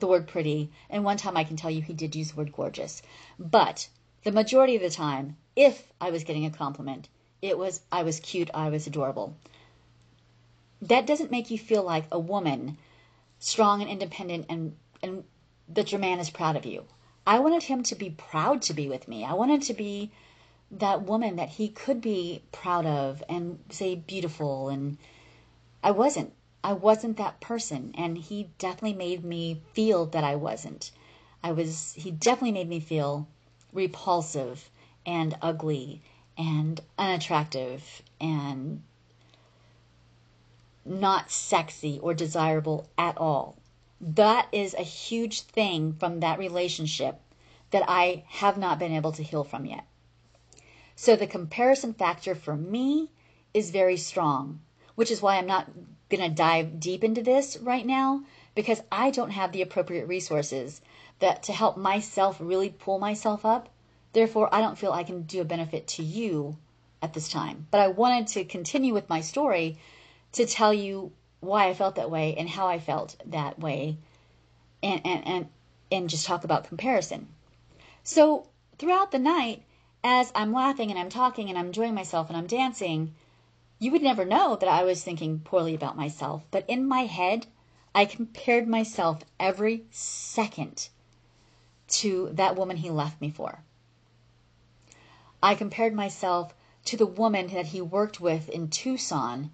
the 0.00 0.06
word 0.06 0.26
pretty, 0.26 0.70
and 0.88 1.04
one 1.04 1.16
time 1.16 1.36
I 1.36 1.44
can 1.44 1.56
tell 1.56 1.70
you 1.70 1.82
he 1.82 1.92
did 1.92 2.16
use 2.16 2.30
the 2.30 2.36
word 2.36 2.52
gorgeous. 2.52 3.02
But 3.38 3.88
the 4.24 4.32
majority 4.32 4.76
of 4.76 4.82
the 4.82 4.90
time, 4.90 5.36
if 5.54 5.92
I 6.00 6.10
was 6.10 6.24
getting 6.24 6.44
a 6.44 6.50
compliment, 6.50 7.08
it 7.42 7.56
was 7.56 7.80
I 7.90 8.02
was 8.02 8.20
cute, 8.20 8.50
I 8.52 8.68
was 8.68 8.86
adorable. 8.86 9.36
That 10.82 11.06
doesn't 11.06 11.30
make 11.30 11.50
you 11.50 11.58
feel 11.58 11.82
like 11.82 12.06
a 12.10 12.18
woman, 12.18 12.78
strong 13.38 13.80
and 13.80 13.90
independent 13.90 14.46
and 14.48 14.76
and 15.02 15.24
that 15.68 15.92
your 15.92 16.00
man 16.00 16.18
is 16.18 16.30
proud 16.30 16.56
of 16.56 16.66
you. 16.66 16.84
I 17.26 17.38
wanted 17.38 17.62
him 17.62 17.82
to 17.84 17.94
be 17.94 18.10
proud 18.10 18.62
to 18.62 18.74
be 18.74 18.88
with 18.88 19.06
me. 19.06 19.24
I 19.24 19.34
wanted 19.34 19.62
to 19.62 19.74
be 19.74 20.10
that 20.70 21.02
woman 21.02 21.36
that 21.36 21.48
he 21.48 21.68
could 21.68 22.00
be 22.00 22.42
proud 22.52 22.86
of 22.86 23.22
and 23.28 23.58
say 23.70 23.94
beautiful 23.94 24.68
and 24.68 24.98
I 25.82 25.90
wasn't. 25.92 26.32
I 26.62 26.74
wasn't 26.74 27.16
that 27.16 27.40
person 27.40 27.94
and 27.96 28.18
he 28.18 28.50
definitely 28.58 28.92
made 28.92 29.24
me 29.24 29.62
feel 29.72 30.06
that 30.06 30.24
I 30.24 30.36
wasn't. 30.36 30.90
I 31.42 31.52
was 31.52 31.94
he 31.94 32.10
definitely 32.10 32.52
made 32.52 32.68
me 32.68 32.80
feel 32.80 33.26
repulsive 33.72 34.70
and 35.06 35.36
ugly 35.40 36.02
and 36.36 36.80
unattractive 36.98 38.02
and 38.20 38.82
not 40.84 41.30
sexy 41.30 41.98
or 42.00 42.12
desirable 42.14 42.88
at 42.98 43.16
all. 43.16 43.56
That 44.00 44.48
is 44.52 44.74
a 44.74 44.82
huge 44.82 45.42
thing 45.42 45.92
from 45.94 46.20
that 46.20 46.38
relationship 46.38 47.20
that 47.70 47.84
I 47.88 48.24
have 48.26 48.58
not 48.58 48.78
been 48.78 48.92
able 48.92 49.12
to 49.12 49.22
heal 49.22 49.44
from 49.44 49.64
yet. 49.64 49.86
So 50.96 51.16
the 51.16 51.26
comparison 51.26 51.94
factor 51.94 52.34
for 52.34 52.56
me 52.56 53.10
is 53.54 53.70
very 53.70 53.96
strong, 53.96 54.60
which 54.94 55.10
is 55.10 55.22
why 55.22 55.36
I'm 55.36 55.46
not 55.46 55.68
going 56.10 56.28
to 56.28 56.34
dive 56.34 56.80
deep 56.80 57.02
into 57.02 57.22
this 57.22 57.56
right 57.58 57.86
now 57.86 58.24
because 58.54 58.82
I 58.92 59.10
don't 59.10 59.30
have 59.30 59.52
the 59.52 59.62
appropriate 59.62 60.06
resources 60.06 60.82
that 61.20 61.42
to 61.44 61.52
help 61.52 61.76
myself 61.76 62.36
really 62.40 62.70
pull 62.70 62.98
myself 62.98 63.46
up 63.46 63.68
Therefore, 64.12 64.52
I 64.52 64.60
don't 64.60 64.76
feel 64.76 64.92
I 64.92 65.04
can 65.04 65.22
do 65.22 65.40
a 65.40 65.44
benefit 65.44 65.86
to 65.88 66.02
you 66.02 66.56
at 67.00 67.12
this 67.12 67.28
time. 67.28 67.68
But 67.70 67.80
I 67.80 67.88
wanted 67.88 68.26
to 68.28 68.44
continue 68.44 68.92
with 68.92 69.08
my 69.08 69.20
story 69.20 69.78
to 70.32 70.46
tell 70.46 70.74
you 70.74 71.12
why 71.38 71.68
I 71.68 71.74
felt 71.74 71.94
that 71.94 72.10
way 72.10 72.34
and 72.36 72.48
how 72.48 72.66
I 72.66 72.80
felt 72.80 73.16
that 73.26 73.58
way 73.60 73.98
and 74.82 75.00
and 75.06 75.26
and, 75.26 75.48
and 75.92 76.10
just 76.10 76.26
talk 76.26 76.42
about 76.42 76.64
comparison. 76.64 77.28
So, 78.02 78.48
throughout 78.78 79.12
the 79.12 79.18
night 79.20 79.62
as 80.02 80.32
I'm 80.34 80.52
laughing 80.52 80.90
and 80.90 80.98
I'm 80.98 81.08
talking 81.08 81.48
and 81.48 81.56
I'm 81.56 81.66
enjoying 81.66 81.94
myself 81.94 82.28
and 82.28 82.36
I'm 82.36 82.46
dancing, 82.48 83.14
you 83.80 83.90
would 83.90 84.02
never 84.02 84.26
know 84.26 84.56
that 84.56 84.68
I 84.68 84.84
was 84.84 85.02
thinking 85.02 85.40
poorly 85.40 85.74
about 85.74 85.96
myself, 85.96 86.44
but 86.50 86.68
in 86.68 86.86
my 86.86 87.06
head, 87.06 87.46
I 87.94 88.04
compared 88.04 88.68
myself 88.68 89.24
every 89.40 89.86
second 89.90 90.90
to 91.88 92.28
that 92.34 92.56
woman 92.56 92.76
he 92.76 92.90
left 92.90 93.20
me 93.22 93.30
for. 93.30 93.64
I 95.42 95.54
compared 95.54 95.94
myself 95.94 96.54
to 96.84 96.96
the 96.98 97.06
woman 97.06 97.48
that 97.48 97.68
he 97.68 97.80
worked 97.80 98.20
with 98.20 98.50
in 98.50 98.68
Tucson 98.68 99.50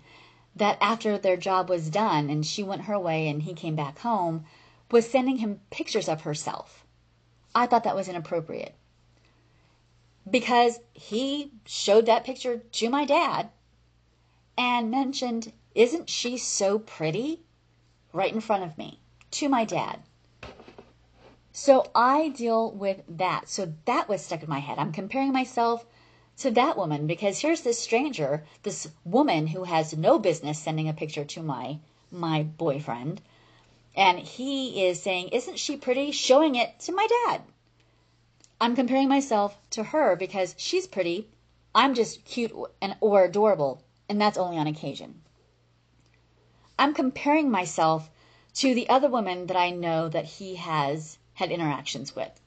that 0.57 0.77
after 0.81 1.17
their 1.17 1.37
job 1.37 1.69
was 1.69 1.89
done 1.89 2.29
and 2.29 2.45
she 2.45 2.65
went 2.65 2.83
her 2.83 2.99
way 2.99 3.29
and 3.29 3.43
he 3.43 3.55
came 3.55 3.77
back 3.77 4.01
home 4.01 4.45
was 4.91 5.09
sending 5.09 5.39
him 5.39 5.61
pictures 5.71 6.09
of 6.09 6.23
herself. 6.23 6.85
I 7.55 7.67
thought 7.67 7.85
that 7.85 7.97
was 7.97 8.09
inappropriate 8.09 8.75
because 10.29 10.81
he 10.93 11.53
showed 11.65 12.07
that 12.07 12.25
picture 12.25 12.59
to 12.59 12.91
my 12.91 13.05
dad 13.05 13.51
and 14.57 14.91
mentioned, 14.91 15.53
Isn't 15.75 16.09
she 16.09 16.37
so 16.37 16.79
pretty? 16.79 17.43
right 18.13 18.33
in 18.33 18.41
front 18.41 18.65
of 18.65 18.79
me 18.79 18.99
to 19.31 19.49
my 19.49 19.65
dad. 19.65 20.01
So 21.53 21.91
I 21.95 22.29
deal 22.31 22.71
with 22.71 23.03
that. 23.09 23.49
So 23.49 23.73
that 23.85 24.09
was 24.09 24.25
stuck 24.25 24.43
in 24.43 24.49
my 24.49 24.59
head. 24.59 24.79
I'm 24.79 24.93
comparing 24.93 25.33
myself 25.33 25.85
to 26.39 26.51
that 26.51 26.77
woman 26.77 27.07
because 27.07 27.39
here's 27.41 27.63
this 27.63 27.79
stranger, 27.79 28.45
this 28.63 28.89
woman 29.05 29.49
who 29.49 29.65
has 29.65 29.97
no 29.97 30.19
business 30.19 30.59
sending 30.59 30.89
a 30.89 30.93
picture 30.93 31.25
to 31.25 31.43
my 31.43 31.79
my 32.11 32.43
boyfriend. 32.43 33.21
And 33.95 34.19
he 34.19 34.87
is 34.87 35.03
saying, 35.03 35.29
"Isn't 35.29 35.59
she 35.59 35.77
pretty?" 35.77 36.11
showing 36.11 36.55
it 36.55 36.79
to 36.81 36.93
my 36.93 37.07
dad. 37.27 37.43
I'm 38.61 38.77
comparing 38.77 39.09
myself 39.09 39.59
to 39.71 39.83
her 39.83 40.17
because 40.17 40.55
she's 40.59 40.87
pretty. 40.87 41.29
I'm 41.75 41.95
just 41.95 42.25
cute 42.25 42.53
and 42.81 42.97
or 43.01 43.25
adorable, 43.25 43.83
and 44.09 44.21
that's 44.21 44.39
only 44.39 44.59
on 44.59 44.67
occasion. 44.67 45.23
I'm 46.79 46.95
comparing 46.95 47.51
myself 47.51 48.11
to 48.55 48.75
the 48.75 48.89
other 48.89 49.09
women 49.09 49.47
that 49.47 49.57
I 49.57 49.71
know 49.71 50.09
that 50.09 50.25
he 50.25 50.57
has 50.57 51.19
had 51.35 51.51
interactions 51.51 52.17
with, 52.17 52.41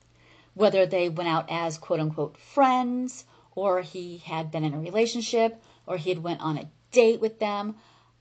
whether 0.54 0.86
they 0.86 1.10
went 1.10 1.30
out 1.30 1.50
as 1.50 1.78
quote 1.78 2.00
unquote 2.00 2.38
friends, 2.38 3.25
or 3.56 3.82
he 3.82 4.18
had 4.20 4.51
been 4.51 4.63
in 4.63 4.74
a 4.74 4.80
relationship, 4.80 5.62
or 5.86 5.98
he 5.98 6.10
had 6.10 6.24
went 6.24 6.42
on 6.42 6.58
a 6.58 6.70
date 6.92 7.20
with 7.20 7.39
them. 7.39 7.75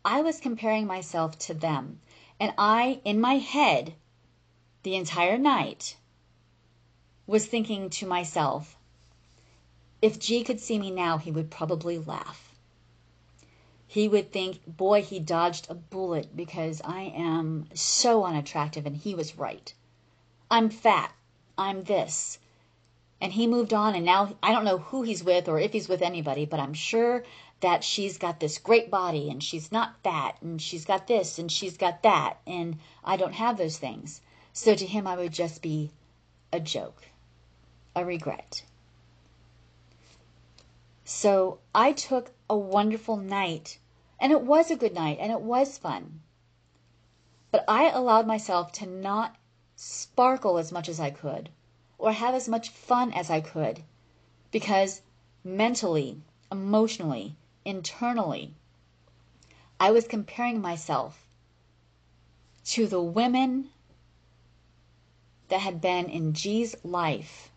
I 0.05 0.23
was 0.23 0.41
comparing 0.41 0.87
myself 0.87 1.39
to 1.41 1.55
them. 1.55 2.01
And 2.41 2.55
I, 2.57 3.01
in 3.05 3.21
my 3.21 3.35
head, 3.35 3.95
the 4.83 4.97
entire 4.97 5.39
night, 5.39 5.97
was 7.27 7.47
thinking 7.47 7.91
to 7.91 8.07
myself, 8.07 8.77
if 10.01 10.19
G 10.19 10.45
could 10.45 10.61
see 10.61 10.79
me 10.79 10.91
now, 10.91 11.19
he 11.19 11.31
would 11.31 11.51
probably 11.51 11.99
laugh. 11.99 12.48
He 13.91 14.07
would 14.07 14.33
think, 14.33 14.61
boy, 14.67 15.01
he 15.01 15.19
dodged 15.19 15.67
a 15.71 15.75
bullet 15.75 16.37
because 16.37 16.83
I 16.85 17.05
am 17.17 17.69
so 17.73 18.23
unattractive, 18.23 18.85
and 18.85 18.95
he 18.95 19.15
was 19.15 19.39
right. 19.39 19.73
I'm 20.51 20.69
fat. 20.69 21.11
I'm 21.57 21.85
this. 21.85 22.39
And 23.19 23.33
he 23.33 23.47
moved 23.47 23.73
on, 23.73 23.95
and 23.95 24.05
now 24.05 24.37
I 24.43 24.53
don't 24.53 24.67
know 24.67 24.77
who 24.77 25.03
he's 25.03 25.25
with 25.25 25.49
or 25.49 25.59
if 25.59 25.73
he's 25.73 25.89
with 25.89 26.03
anybody, 26.03 26.45
but 26.45 26.61
I'm 26.61 26.75
sure 26.75 27.25
that 27.61 27.83
she's 27.83 28.19
got 28.19 28.41
this 28.41 28.59
great 28.59 28.91
body 28.91 29.31
and 29.31 29.43
she's 29.43 29.73
not 29.73 29.97
fat 30.05 30.37
and 30.41 30.61
she's 30.61 30.85
got 30.85 31.07
this 31.07 31.39
and 31.39 31.51
she's 31.51 31.79
got 31.79 32.03
that, 32.03 32.37
and 32.47 32.79
I 33.03 33.17
don't 33.17 33.33
have 33.33 33.57
those 33.57 33.79
things. 33.79 34.21
So 34.53 34.75
to 34.75 34.87
him, 34.87 35.07
I 35.07 35.17
would 35.17 35.33
just 35.33 35.63
be 35.63 35.91
a 36.53 36.61
joke, 36.61 37.09
a 37.97 38.05
regret. 38.05 38.63
So 41.07 41.59
I 41.75 41.93
took 41.93 42.33
a 42.51 42.57
wonderful 42.57 43.17
night, 43.17 43.79
and 44.19 44.33
it 44.33 44.43
was 44.43 44.71
a 44.71 44.77
good 44.77 44.95
night, 44.95 45.19
and 45.21 45.31
it 45.31 45.41
was 45.41 45.79
fun. 45.79 46.21
But 47.51 47.65
I 47.69 47.89
allowed 47.91 48.27
myself 48.27 48.73
to 48.73 48.87
not 48.87 49.37
sparkle 49.77 50.59
as 50.59 50.73
much 50.73 50.89
as 50.89 50.99
I 50.99 51.11
could, 51.11 51.51
or 51.99 52.13
have 52.13 52.35
as 52.35 52.49
much 52.49 52.71
fun 52.71 53.13
as 53.13 53.31
I 53.31 53.41
could, 53.41 53.83
because 54.51 55.03
mentally, 55.45 56.21
emotionally, 56.51 57.37
internally, 57.65 58.55
I 59.81 59.91
was 59.91 60.09
comparing 60.09 60.61
myself 60.61 61.27
to 62.67 62.87
the 62.87 63.01
women 63.03 63.71
that 65.49 65.61
had 65.61 65.81
been 65.81 66.07
in 66.07 66.35
G's 66.35 66.75
life. 66.85 67.51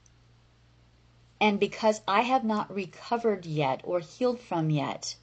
And 1.41 1.59
because 1.59 2.01
I 2.07 2.21
have 2.21 2.43
not 2.43 2.71
recovered 2.71 3.47
yet 3.47 3.81
or 3.83 3.99
healed 3.99 4.39
from 4.39 4.69
yet, 4.69 5.15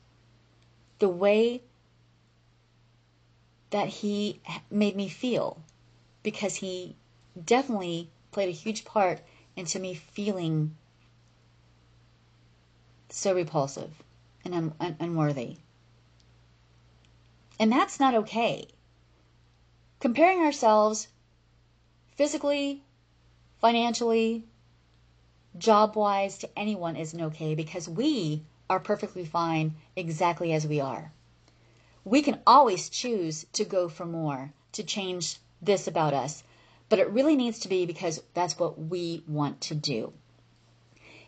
the 0.98 1.08
way 1.08 1.62
that 3.70 3.86
he 3.88 4.40
made 4.68 4.96
me 4.96 5.08
feel 5.08 5.62
because 6.24 6.56
he 6.56 6.96
definitely 7.44 8.10
played 8.32 8.48
a 8.48 8.52
huge 8.52 8.84
part 8.84 9.20
into 9.54 9.78
me 9.78 9.94
feeling 9.94 10.76
so 13.08 13.32
repulsive 13.32 14.02
and 14.44 14.54
un- 14.54 14.74
un- 14.80 14.96
unworthy. 14.98 15.58
And 17.60 17.70
that's 17.70 18.00
not 18.00 18.14
okay. 18.16 18.66
Comparing 20.00 20.40
ourselves 20.40 21.06
physically, 22.16 22.82
financially, 23.60 24.44
job 25.58 25.96
wise 25.96 26.38
to 26.38 26.50
anyone 26.56 26.96
isn't 26.96 27.20
okay 27.20 27.54
because 27.54 27.88
we 27.88 28.42
are 28.70 28.80
perfectly 28.80 29.24
fine 29.24 29.74
exactly 29.96 30.52
as 30.52 30.66
we 30.66 30.80
are. 30.80 31.12
We 32.04 32.22
can 32.22 32.40
always 32.46 32.88
choose 32.88 33.44
to 33.54 33.64
go 33.64 33.88
for 33.88 34.06
more, 34.06 34.52
to 34.72 34.82
change 34.82 35.36
this 35.60 35.86
about 35.86 36.14
us, 36.14 36.42
but 36.88 36.98
it 36.98 37.10
really 37.10 37.36
needs 37.36 37.60
to 37.60 37.68
be 37.68 37.86
because 37.86 38.22
that's 38.34 38.58
what 38.58 38.78
we 38.78 39.22
want 39.26 39.60
to 39.62 39.74
do. 39.74 40.12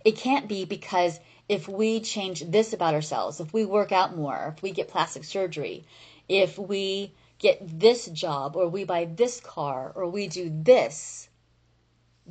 It 0.05 0.17
can't 0.17 0.49
be 0.49 0.65
because 0.65 1.21
if 1.49 1.69
we 1.69 2.01
change 2.01 2.41
this 2.41 2.73
about 2.73 2.95
ourselves, 2.95 3.41
if 3.41 3.53
we 3.53 3.65
work 3.65 3.93
out 3.93 4.17
more, 4.17 4.55
if 4.57 4.63
we 4.63 4.71
get 4.71 4.89
plastic 4.89 5.25
surgery, 5.25 5.85
if 6.29 6.59
we 6.59 7.13
get 7.39 7.59
this 7.81 8.07
job, 8.07 8.55
or 8.55 8.69
we 8.69 8.85
buy 8.85 9.07
this 9.07 9.41
car, 9.41 9.93
or 9.95 10.07
we 10.07 10.29
do 10.29 10.51
this, 10.63 11.29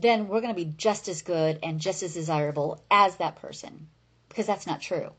then 0.01 0.27
we're 0.27 0.41
going 0.41 0.53
to 0.53 0.65
be 0.65 0.73
just 0.77 1.07
as 1.07 1.21
good 1.21 1.59
and 1.61 1.81
just 1.81 2.03
as 2.03 2.13
desirable 2.13 2.81
as 2.89 3.17
that 3.17 3.35
person. 3.35 3.87
Because 4.27 4.45
that's 4.45 4.67
not 4.67 4.81
true. 4.81 5.11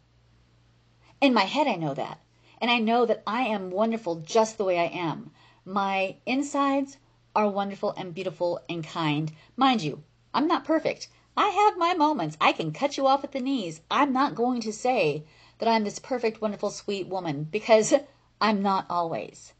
In 1.20 1.34
my 1.34 1.44
head, 1.44 1.66
I 1.66 1.76
know 1.76 1.92
that. 1.94 2.18
And 2.60 2.70
I 2.70 2.78
know 2.78 3.04
that 3.06 3.22
I 3.26 3.42
am 3.42 3.70
wonderful 3.70 4.16
just 4.16 4.56
the 4.56 4.64
way 4.64 4.78
I 4.78 4.84
am. 4.84 5.32
My 5.64 6.16
insides 6.24 6.96
are 7.36 7.48
wonderful 7.48 7.92
and 7.96 8.14
beautiful 8.14 8.60
and 8.68 8.82
kind. 8.82 9.32
Mind 9.56 9.82
you, 9.82 10.02
I'm 10.32 10.46
not 10.46 10.64
perfect. 10.64 11.08
I 11.36 11.48
have 11.48 11.78
my 11.78 11.94
moments. 11.94 12.36
I 12.40 12.52
can 12.52 12.72
cut 12.72 12.96
you 12.96 13.06
off 13.06 13.24
at 13.24 13.32
the 13.32 13.40
knees. 13.40 13.80
I'm 13.90 14.12
not 14.12 14.34
going 14.34 14.60
to 14.62 14.72
say 14.72 15.24
that 15.58 15.68
I'm 15.68 15.84
this 15.84 15.98
perfect, 15.98 16.40
wonderful, 16.40 16.70
sweet 16.70 17.06
woman 17.06 17.44
because 17.44 17.94
I'm 18.40 18.62
not 18.62 18.86
always. 18.88 19.52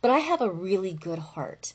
But 0.00 0.12
I 0.12 0.18
have 0.20 0.40
a 0.40 0.50
really 0.50 0.92
good 0.92 1.18
heart. 1.18 1.74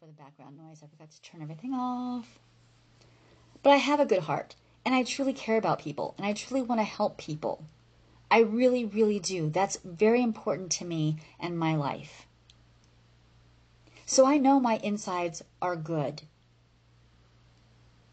For 0.00 0.06
the 0.06 0.12
background 0.12 0.58
noise. 0.58 0.82
I 0.82 0.88
forgot 0.88 1.10
to 1.10 1.22
turn 1.22 1.40
everything 1.40 1.72
off. 1.72 2.40
But 3.62 3.70
I 3.70 3.76
have 3.76 4.00
a 4.00 4.06
good 4.06 4.22
heart 4.22 4.56
and 4.84 4.92
I 4.92 5.04
truly 5.04 5.32
care 5.32 5.56
about 5.56 5.78
people 5.78 6.14
and 6.18 6.26
I 6.26 6.32
truly 6.32 6.62
want 6.62 6.80
to 6.80 6.84
help 6.84 7.16
people. 7.16 7.64
I 8.30 8.40
really, 8.40 8.84
really 8.84 9.20
do. 9.20 9.50
That's 9.50 9.78
very 9.84 10.20
important 10.20 10.72
to 10.72 10.84
me 10.84 11.18
and 11.38 11.56
my 11.56 11.76
life. 11.76 12.26
So 14.04 14.26
I 14.26 14.36
know 14.36 14.58
my 14.58 14.78
insides 14.82 15.42
are 15.62 15.76
good. 15.76 16.22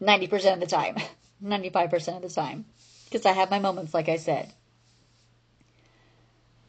90% 0.00 0.54
of 0.54 0.60
the 0.60 0.66
time, 0.66 0.96
95% 1.44 2.16
of 2.16 2.22
the 2.22 2.28
time, 2.28 2.64
because 3.04 3.26
I 3.26 3.32
have 3.32 3.50
my 3.50 3.58
moments, 3.58 3.92
like 3.92 4.08
I 4.08 4.16
said. 4.16 4.52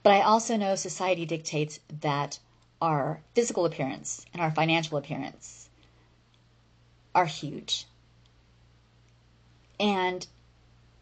But 0.01 0.13
I 0.13 0.21
also 0.21 0.57
know 0.57 0.75
society 0.75 1.25
dictates 1.25 1.79
that 2.01 2.39
our 2.83 3.21
physical 3.33 3.63
appearance 3.63 4.25
and 4.33 4.41
our 4.41 4.51
financial 4.51 4.97
appearance 4.97 5.69
are 7.15 7.25
huge. 7.25 7.85
And 9.79 10.27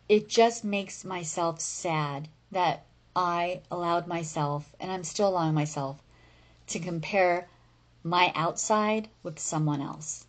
it 0.08 0.30
just 0.30 0.64
makes 0.64 1.04
myself 1.04 1.60
sad 1.60 2.28
that 2.52 2.86
I 3.16 3.62
allowed 3.72 4.06
myself, 4.06 4.72
and 4.80 4.92
I'm 4.92 5.04
still 5.04 5.30
allowing 5.30 5.56
myself, 5.56 5.98
to 6.68 6.80
compare 6.80 7.48
my 8.04 8.32
outside 8.36 9.10
with 9.24 9.40
someone 9.40 9.82
else. 9.82 10.28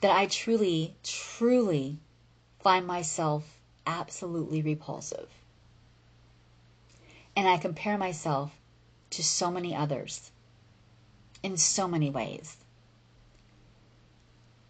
That 0.00 0.16
I 0.16 0.26
truly, 0.28 0.96
truly 1.02 1.98
find 2.60 2.86
myself 2.86 3.44
absolutely 3.86 4.62
repulsive. 4.62 5.28
And 7.36 7.46
I 7.46 7.58
compare 7.58 7.98
myself 7.98 8.50
to 9.12 9.22
so 9.22 9.50
many 9.50 9.74
others 9.74 10.30
in 11.42 11.56
so 11.56 11.88
many 11.88 12.10
ways. 12.10 12.56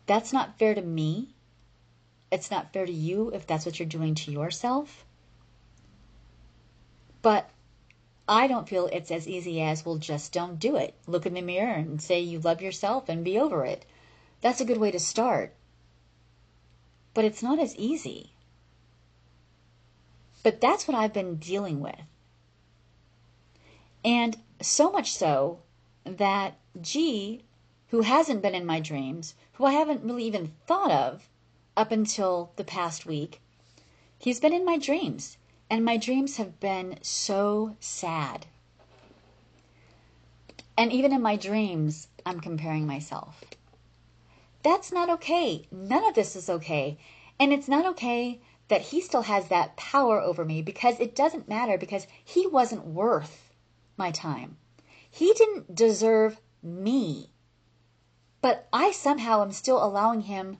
That's 0.06 0.32
not 0.32 0.58
fair 0.58 0.74
to 0.74 0.82
me. 0.82 1.34
It's 2.30 2.50
not 2.50 2.72
fair 2.72 2.86
to 2.86 2.92
you 2.92 3.30
if 3.30 3.46
that's 3.46 3.66
what 3.66 3.78
you're 3.78 3.88
doing 3.88 4.14
to 4.16 4.32
yourself. 4.32 5.04
But 7.20 7.50
I 8.28 8.46
don't 8.46 8.68
feel 8.68 8.86
it's 8.86 9.10
as 9.10 9.28
easy 9.28 9.60
as, 9.60 9.84
well, 9.84 9.96
just 9.96 10.32
don't 10.32 10.58
do 10.58 10.76
it. 10.76 10.94
Look 11.06 11.26
in 11.26 11.34
the 11.34 11.42
mirror 11.42 11.74
and 11.74 12.00
say 12.00 12.20
you 12.20 12.40
love 12.40 12.62
yourself 12.62 13.08
and 13.08 13.24
be 13.24 13.38
over 13.38 13.64
it. 13.64 13.84
That's 14.40 14.60
a 14.60 14.64
good 14.64 14.78
way 14.78 14.90
to 14.90 14.98
start. 14.98 15.54
But 17.14 17.24
it's 17.24 17.42
not 17.42 17.58
as 17.58 17.76
easy. 17.76 18.32
But 20.42 20.60
that's 20.60 20.88
what 20.88 20.96
I've 20.96 21.12
been 21.12 21.36
dealing 21.36 21.80
with. 21.80 22.00
And 24.04 24.36
so 24.60 24.90
much 24.90 25.12
so 25.12 25.60
that 26.04 26.58
G, 26.80 27.44
who 27.88 28.02
hasn't 28.02 28.42
been 28.42 28.54
in 28.54 28.66
my 28.66 28.80
dreams, 28.80 29.34
who 29.52 29.64
I 29.64 29.72
haven't 29.72 30.04
really 30.04 30.24
even 30.24 30.52
thought 30.66 30.90
of 30.90 31.28
up 31.76 31.92
until 31.92 32.52
the 32.56 32.64
past 32.64 33.06
week, 33.06 33.40
he's 34.18 34.40
been 34.40 34.52
in 34.52 34.64
my 34.64 34.78
dreams. 34.78 35.36
And 35.70 35.84
my 35.84 35.96
dreams 35.96 36.36
have 36.36 36.60
been 36.60 36.98
so 37.00 37.76
sad. 37.80 38.46
And 40.76 40.92
even 40.92 41.12
in 41.12 41.22
my 41.22 41.36
dreams, 41.36 42.08
I'm 42.26 42.40
comparing 42.40 42.86
myself. 42.86 43.44
That's 44.62 44.92
not 44.92 45.10
okay. 45.10 45.66
None 45.70 46.04
of 46.04 46.14
this 46.14 46.36
is 46.36 46.50
okay. 46.50 46.98
And 47.40 47.52
it's 47.52 47.68
not 47.68 47.86
okay 47.86 48.40
that 48.68 48.82
he 48.82 49.00
still 49.00 49.22
has 49.22 49.48
that 49.48 49.76
power 49.76 50.20
over 50.20 50.44
me 50.44 50.62
because 50.62 51.00
it 51.00 51.16
doesn't 51.16 51.48
matter 51.48 51.78
because 51.78 52.06
he 52.24 52.46
wasn't 52.46 52.86
worth 52.86 53.41
my 54.02 54.10
time. 54.10 54.56
He 55.08 55.32
didn't 55.32 55.76
deserve 55.76 56.40
me. 56.60 57.30
But 58.40 58.66
I 58.72 58.90
somehow 58.90 59.42
am 59.42 59.52
still 59.52 59.84
allowing 59.84 60.22
him 60.22 60.56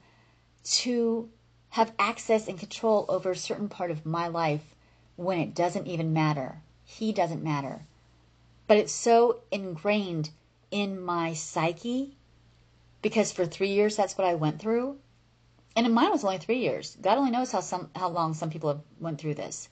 to 0.82 1.28
have 1.70 1.92
access 1.98 2.46
and 2.46 2.56
control 2.56 3.04
over 3.08 3.32
a 3.32 3.36
certain 3.36 3.68
part 3.68 3.90
of 3.90 4.06
my 4.06 4.28
life 4.28 4.76
when 5.16 5.40
it 5.40 5.56
doesn't 5.56 5.88
even 5.88 6.12
matter. 6.12 6.62
He 6.84 7.12
doesn't 7.12 7.42
matter. 7.42 7.84
But 8.68 8.76
it's 8.76 8.92
so 8.92 9.40
ingrained 9.50 10.30
in 10.70 11.00
my 11.00 11.32
psyche 11.32 12.16
because 13.00 13.32
for 13.32 13.44
three 13.44 13.72
years 13.72 13.96
that's 13.96 14.16
what 14.16 14.28
I 14.28 14.34
went 14.34 14.60
through. 14.60 14.98
And 15.74 15.84
in 15.84 15.92
mine 15.92 16.12
was 16.12 16.22
only 16.22 16.38
three 16.38 16.60
years. 16.60 16.96
God 17.00 17.18
only 17.18 17.32
knows 17.32 17.50
how 17.50 17.60
some 17.60 17.90
how 17.96 18.08
long 18.08 18.34
some 18.34 18.50
people 18.50 18.68
have 18.68 18.82
went 19.00 19.20
through 19.20 19.34
this. 19.34 19.68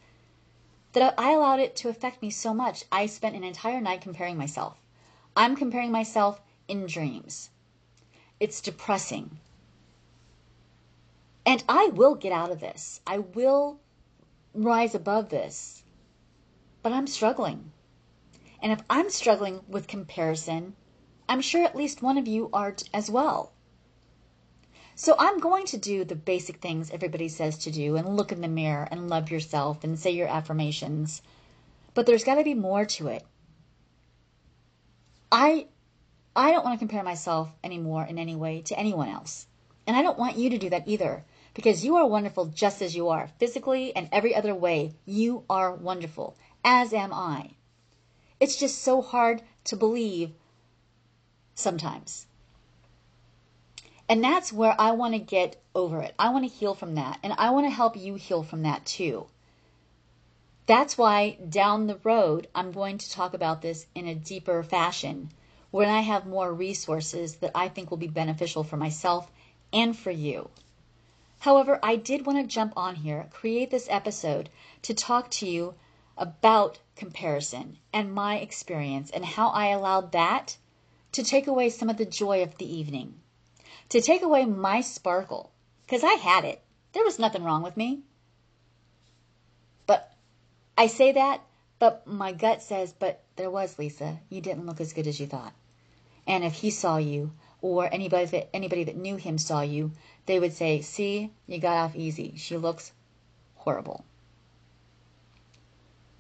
That 0.93 1.15
I 1.17 1.33
allowed 1.33 1.61
it 1.61 1.77
to 1.77 1.89
affect 1.89 2.21
me 2.21 2.31
so 2.31 2.53
much. 2.53 2.85
I 2.91 3.07
spent 3.07 3.37
an 3.37 3.45
entire 3.45 3.81
night 3.81 4.01
comparing 4.01 4.37
myself. 4.37 4.77
I'm 5.37 5.55
comparing 5.55 5.93
myself 5.93 6.41
in 6.67 6.87
dreams. 6.87 7.51
It's 8.41 8.61
depressing. 8.61 9.39
And 11.47 11.63
I 11.69 11.87
will 11.87 12.15
get 12.15 12.33
out 12.33 12.51
of 12.51 12.61
this. 12.61 13.01
I 13.07 13.19
will 13.19 13.81
rise 14.55 14.95
above 14.95 15.29
this. 15.29 15.83
But 16.83 16.93
I'm 16.93 17.07
struggling. 17.07 17.73
And 18.63 18.73
if 18.73 18.81
I'm 18.91 19.11
struggling 19.11 19.61
with 19.69 19.87
comparison, 19.87 20.75
I'm 21.29 21.41
sure 21.41 21.65
at 21.65 21.77
least 21.77 22.03
one 22.03 22.19
of 22.19 22.27
you 22.27 22.51
are 22.53 22.75
as 22.93 23.11
well. 23.11 23.53
So 25.01 25.17
I'm 25.19 25.41
going 25.41 25.65
to 25.69 25.79
do 25.79 26.05
the 26.05 26.15
basic 26.15 26.59
things 26.59 26.91
everybody 26.91 27.29
says 27.29 27.57
to 27.61 27.71
do 27.71 27.97
and 27.97 28.19
look 28.19 28.33
in 28.33 28.43
the 28.43 28.49
mirror 28.49 28.87
and 28.91 29.09
love 29.09 29.31
yourself 29.31 29.83
and 29.83 29.99
say 29.99 30.11
your 30.11 30.29
affirmations. 30.29 31.23
But 31.95 32.05
there's 32.05 32.23
got 32.23 32.35
to 32.35 32.45
be 32.45 32.53
more 32.53 32.85
to 32.85 33.09
it. 33.09 33.25
I 35.33 35.69
I 36.37 36.53
don't 36.53 36.67
want 36.67 36.75
to 36.75 36.85
compare 36.87 37.03
myself 37.03 37.51
anymore 37.65 38.05
in 38.05 38.19
any 38.19 38.37
way 38.37 38.61
to 38.61 38.79
anyone 38.79 39.09
else. 39.09 39.47
And 39.87 39.97
I 39.97 40.03
don't 40.03 40.19
want 40.19 40.37
you 40.37 40.51
to 40.51 40.59
do 40.59 40.69
that 40.69 40.87
either 40.87 41.25
because 41.55 41.83
you 41.83 41.97
are 41.97 42.07
wonderful 42.07 42.45
just 42.45 42.83
as 42.83 42.95
you 42.95 43.09
are, 43.09 43.31
physically 43.39 43.97
and 43.97 44.07
every 44.13 44.35
other 44.35 44.55
way. 44.55 44.93
You 45.07 45.45
are 45.49 45.73
wonderful, 45.73 46.37
as 46.63 46.93
am 46.93 47.15
I. 47.15 47.53
It's 48.39 48.57
just 48.57 48.83
so 48.83 49.01
hard 49.01 49.41
to 49.65 49.77
believe 49.77 50.35
sometimes. 51.55 52.27
And 54.11 54.25
that's 54.25 54.53
where 54.53 54.75
I 54.77 54.91
want 54.91 55.15
to 55.15 55.21
get 55.21 55.63
over 55.73 56.03
it. 56.03 56.17
I 56.19 56.31
want 56.31 56.45
to 56.45 56.53
heal 56.53 56.75
from 56.75 56.97
that. 56.97 57.21
And 57.23 57.33
I 57.39 57.51
want 57.51 57.67
to 57.67 57.71
help 57.71 57.97
you 57.97 58.17
heal 58.17 58.43
from 58.43 58.65
that 58.65 58.85
too. 58.85 59.29
That's 60.67 60.99
why 60.99 61.39
down 61.49 61.87
the 61.87 62.01
road, 62.03 62.49
I'm 62.53 62.73
going 62.73 62.99
to 62.99 63.11
talk 63.11 63.35
about 63.35 63.63
this 63.63 63.87
in 63.95 64.09
a 64.09 64.15
deeper 64.17 64.65
fashion 64.65 65.31
when 65.71 65.89
I 65.89 66.01
have 66.01 66.27
more 66.27 66.53
resources 66.53 67.37
that 67.37 67.53
I 67.55 67.69
think 67.69 67.89
will 67.89 67.99
be 67.99 68.09
beneficial 68.09 68.65
for 68.65 68.77
myself 68.77 69.31
and 69.73 69.97
for 69.97 70.11
you. 70.11 70.51
However, 71.39 71.79
I 71.81 71.95
did 71.95 72.27
want 72.27 72.41
to 72.41 72.53
jump 72.53 72.73
on 72.77 72.97
here, 72.97 73.29
create 73.31 73.71
this 73.71 73.87
episode 73.89 74.51
to 74.83 74.93
talk 74.93 75.31
to 75.31 75.47
you 75.47 75.75
about 76.19 76.81
comparison 76.97 77.79
and 77.93 78.13
my 78.13 78.39
experience 78.39 79.11
and 79.11 79.25
how 79.25 79.51
I 79.51 79.69
allowed 79.69 80.11
that 80.13 80.57
to 81.13 81.23
take 81.23 81.47
away 81.47 81.71
some 81.71 81.89
of 81.89 81.97
the 81.97 82.05
joy 82.05 82.43
of 82.43 82.59
the 82.59 82.77
evening, 82.77 83.15
to 83.91 84.01
take 84.01 84.23
away 84.23 84.45
my 84.45 84.81
sparkle, 84.81 85.53
because 85.83 86.03
I 86.03 86.15
had 86.15 86.45
it. 86.45 86.63
There 86.93 87.05
was 87.05 87.19
nothing 87.19 87.45
wrong 87.45 87.63
with 87.63 87.77
me. 87.77 88.01
But 89.87 90.13
I 90.77 90.87
say 90.87 91.13
that, 91.13 91.43
but 91.79 92.07
my 92.07 92.33
gut 92.33 92.63
says, 92.63 92.93
but 92.93 93.23
there 93.37 93.51
was, 93.51 93.79
Lisa. 93.79 94.19
You 94.29 94.41
didn't 94.41 94.67
look 94.67 94.81
as 94.81 94.93
good 94.93 95.07
as 95.07 95.21
you 95.21 95.27
thought. 95.27 95.53
And 96.27 96.45
if 96.45 96.55
he 96.55 96.71
saw 96.71 96.97
you, 96.97 97.33
or 97.63 97.93
anybody 97.93 98.27
that 98.27 98.55
anybody 98.55 98.85
that 98.85 98.97
knew 98.97 99.17
him 99.17 99.39
saw 99.39 99.61
you, 99.61 99.93
they 100.27 100.39
would 100.39 100.53
say, 100.53 100.81
"See, 100.81 101.31
you 101.47 101.59
got 101.59 101.77
off 101.77 101.97
easy. 101.97 102.35
She 102.37 102.57
looks 102.57 102.93
horrible." 103.55 104.05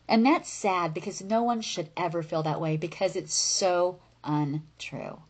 And 0.08 0.26
that's 0.26 0.50
sad 0.50 0.92
because 0.92 1.22
no 1.22 1.42
one 1.42 1.60
should 1.60 1.88
ever 1.96 2.22
feel 2.22 2.42
that 2.42 2.60
way 2.60 2.76
because 2.76 3.16
it's 3.16 3.34
so 3.34 4.00
untrue. 4.24 5.22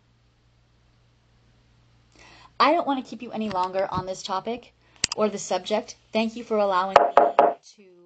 I 2.60 2.72
don't 2.72 2.86
want 2.86 3.02
to 3.02 3.08
keep 3.08 3.22
you 3.22 3.32
any 3.32 3.48
longer 3.48 3.88
on 3.90 4.04
this 4.04 4.22
topic 4.22 4.74
or 5.16 5.30
the 5.30 5.38
subject. 5.38 5.96
Thank 6.12 6.36
you 6.36 6.44
for 6.44 6.58
allowing 6.58 6.96
me 6.98 7.24
to 7.76 8.00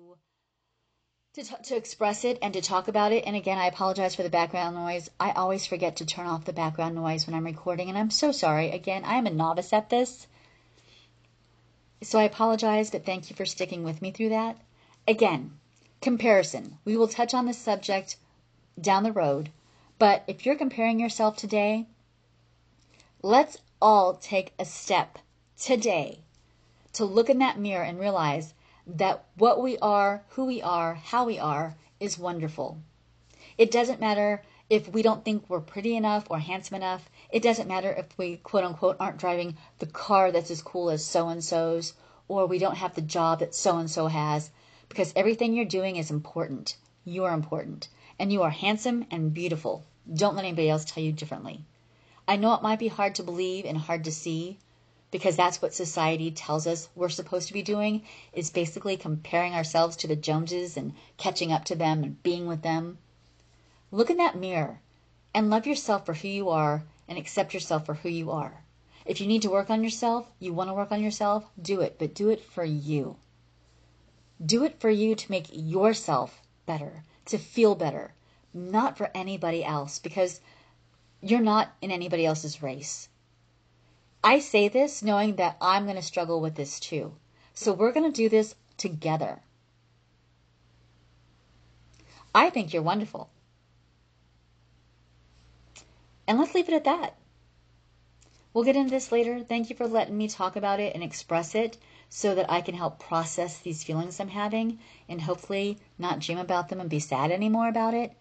to, 1.35 1.43
t- 1.43 1.55
to 1.65 1.77
express 1.77 2.25
it 2.25 2.39
and 2.41 2.55
to 2.55 2.61
talk 2.61 2.87
about 2.87 3.11
it. 3.11 3.25
And 3.27 3.35
again, 3.35 3.59
I 3.59 3.67
apologize 3.67 4.15
for 4.15 4.23
the 4.23 4.31
background 4.31 4.77
noise. 4.77 5.11
I 5.19 5.33
always 5.33 5.67
forget 5.67 5.97
to 5.97 6.07
turn 6.07 6.29
off 6.29 6.45
the 6.45 6.53
background 6.53 6.95
noise 6.95 7.27
when 7.27 7.35
I'm 7.35 7.45
recording, 7.45 7.89
and 7.89 7.99
I'm 7.99 8.11
so 8.11 8.31
sorry. 8.31 8.71
Again, 8.71 9.05
I 9.05 9.17
am 9.17 9.27
a 9.27 9.31
novice 9.31 9.73
at 9.73 9.91
this. 9.91 10.29
So 12.03 12.21
I 12.21 12.23
apologize, 12.23 12.93
but 12.93 13.05
thank 13.05 13.31
you 13.31 13.37
for 13.37 13.47
sticking 13.47 13.83
with 13.83 14.01
me 14.01 14.13
through 14.13 14.29
that. 14.29 14.57
Again, 15.09 15.59
comparison. 16.01 16.79
We 16.85 16.97
will 16.97 17.09
touch 17.09 17.35
on 17.35 17.47
this 17.47 17.59
subject 17.59 18.17
down 18.81 19.03
the 19.03 19.11
road, 19.11 19.51
but 19.99 20.23
if 20.29 20.47
you're 20.47 20.55
comparing 20.55 21.01
yourself 21.01 21.37
today, 21.37 21.89
let's 23.23 23.59
all 23.85 24.15
take 24.15 24.55
a 24.59 24.65
step 24.65 25.19
today 25.59 26.19
to 26.91 27.05
look 27.05 27.29
in 27.29 27.37
that 27.41 27.59
mirror 27.59 27.85
and 27.85 28.01
realize 28.01 28.55
that 28.87 29.23
what 29.37 29.63
we 29.63 29.77
are, 29.77 30.23
who 30.31 30.47
we 30.47 30.63
are, 30.63 30.95
how 30.95 31.27
we 31.27 31.39
are, 31.39 31.77
is 32.01 32.19
wonderful. 32.19 32.79
It 33.59 33.71
doesn't 33.71 34.01
matter 34.01 34.43
if 34.71 34.89
we 34.89 35.03
don't 35.03 35.23
think 35.23 35.45
we're 35.51 35.61
pretty 35.61 35.95
enough 35.97 36.31
or 36.31 36.39
handsome 36.39 36.77
enough. 36.77 37.11
It 37.29 37.43
doesn't 37.43 37.69
matter 37.69 37.93
if 37.93 38.17
we, 38.17 38.39
quote 38.39 38.65
unquote, 38.65 38.97
aren't 38.99 39.19
driving 39.19 39.59
the 39.81 39.87
car 39.87 40.33
that's 40.33 40.51
as 40.51 40.63
cool 40.63 40.89
as 40.89 41.05
so 41.05 41.29
and 41.29 41.45
so's, 41.45 41.93
or 42.27 42.47
we 42.47 42.59
don't 42.59 42.79
have 42.79 42.95
the 42.95 43.03
job 43.03 43.41
that 43.41 43.55
so 43.55 43.77
and 43.77 43.91
so 43.91 44.07
has, 44.07 44.51
because 44.89 45.13
everything 45.15 45.53
you're 45.53 45.67
doing 45.67 45.97
is 45.97 46.11
important. 46.11 46.79
You 47.05 47.25
are 47.25 47.35
important. 47.35 47.89
And 48.19 48.33
you 48.33 48.45
are 48.45 48.51
handsome 48.51 49.05
and 49.11 49.35
beautiful. 49.35 49.85
Don't 50.11 50.37
let 50.37 50.47
anybody 50.47 50.71
else 50.71 50.87
tell 50.87 51.05
you 51.05 51.13
differently. 51.13 51.67
I 52.27 52.37
know 52.37 52.55
it 52.55 52.63
might 52.63 52.79
be 52.79 52.89
hard 52.89 53.15
to 53.17 53.23
believe 53.23 53.67
and 53.67 53.77
hard 53.77 54.05
to 54.05 54.13
see, 54.13 54.59
because 55.11 55.37
that's 55.37 55.61
what 55.61 55.75
society 55.75 56.31
tells 56.31 56.67
us 56.67 56.89
we're 56.95 57.09
supposed 57.09 57.49
to 57.49 57.53
be 57.53 57.63
doing 57.63 58.03
is 58.33 58.51
basically 58.51 58.97
comparing 58.97 59.55
ourselves 59.55 59.95
to 59.97 60.07
the 60.07 60.17
Joneses 60.17 60.77
and 60.77 60.95
catching 61.19 61.53
up 61.53 61.65
to 61.67 61.75
them 61.75 62.03
and 62.03 62.23
being 62.23 62.47
with 62.47 62.63
them. 62.63 62.99
Look 63.93 64.11
in 64.11 64.17
that 64.17 64.37
mirror 64.37 64.81
and 65.35 65.51
love 65.51 65.67
yourself 65.67 66.07
for 66.07 66.15
who 66.15 66.29
you 66.29 66.49
are 66.49 66.83
and 67.07 67.19
accept 67.19 67.53
yourself 67.53 67.85
for 67.85 67.95
who 67.95 68.09
you 68.09 68.31
are. 68.31 68.65
If 69.05 69.21
you 69.21 69.27
need 69.27 69.43
to 69.43 69.51
work 69.51 69.69
on 69.69 69.85
yourself, 69.85 70.31
you 70.41 70.55
want 70.55 70.71
to 70.71 70.75
work 70.75 70.91
on 70.91 71.03
yourself, 71.03 71.45
do 71.61 71.83
it, 71.83 71.97
but 71.99 72.15
do 72.15 72.31
it 72.31 72.43
for 72.43 72.65
you. 72.65 73.17
Do 74.45 74.65
it 74.65 74.81
for 74.81 74.91
you 74.91 75.15
to 75.15 75.31
make 75.31 75.49
yourself 75.53 76.41
better, 76.65 77.05
to 77.27 77.37
feel 77.39 77.75
better, 77.75 78.15
not 78.55 78.97
for 78.97 79.11
anybody 79.15 79.63
else 79.63 79.99
because 79.99 80.41
you're 81.25 81.41
not 81.41 81.73
in 81.81 81.91
anybody 81.91 82.27
else's 82.27 82.63
race. 82.63 83.09
I 84.23 84.39
say 84.41 84.69
this 84.69 85.03
knowing 85.03 85.37
that 85.37 85.57
I'm 85.61 85.85
going 85.85 85.97
to 85.97 86.03
struggle 86.03 86.41
with 86.41 86.55
this 86.55 86.79
too. 86.79 87.15
So 87.55 87.73
we're 87.73 87.93
going 87.93 88.11
to 88.11 88.17
do 88.17 88.29
this 88.29 88.55
together. 88.77 89.41
I 92.35 92.51
think 92.51 92.73
you're 92.73 92.83
wonderful. 92.83 93.31
And 96.27 96.39
let's 96.39 96.55
leave 96.55 96.69
it 96.69 96.75
at 96.75 96.85
that. 96.85 97.17
We'll 98.53 98.65
get 98.65 98.77
into 98.77 98.91
this 98.91 99.11
later. 99.11 99.41
Thank 99.41 99.71
you 99.71 99.77
for 99.77 99.87
letting 99.87 100.17
me 100.17 100.29
talk 100.29 100.57
about 100.57 100.79
it 100.79 100.95
and 100.95 101.03
express 101.03 101.55
it 101.55 101.79
so 102.09 102.35
that 102.35 102.51
I 102.51 102.61
can 102.61 102.75
help 102.75 102.99
process 102.99 103.59
these 103.59 103.83
feelings 103.83 104.21
I'm 104.21 104.29
having 104.29 104.79
and 105.09 105.23
hopefully 105.23 105.79
not 105.99 106.21
dream 106.21 106.39
about 106.39 106.69
them 106.69 106.81
and 106.81 106.91
be 106.91 107.01
sad 107.01 107.31
anymore 107.31 107.69
about 107.69 107.95
it. 107.95 108.13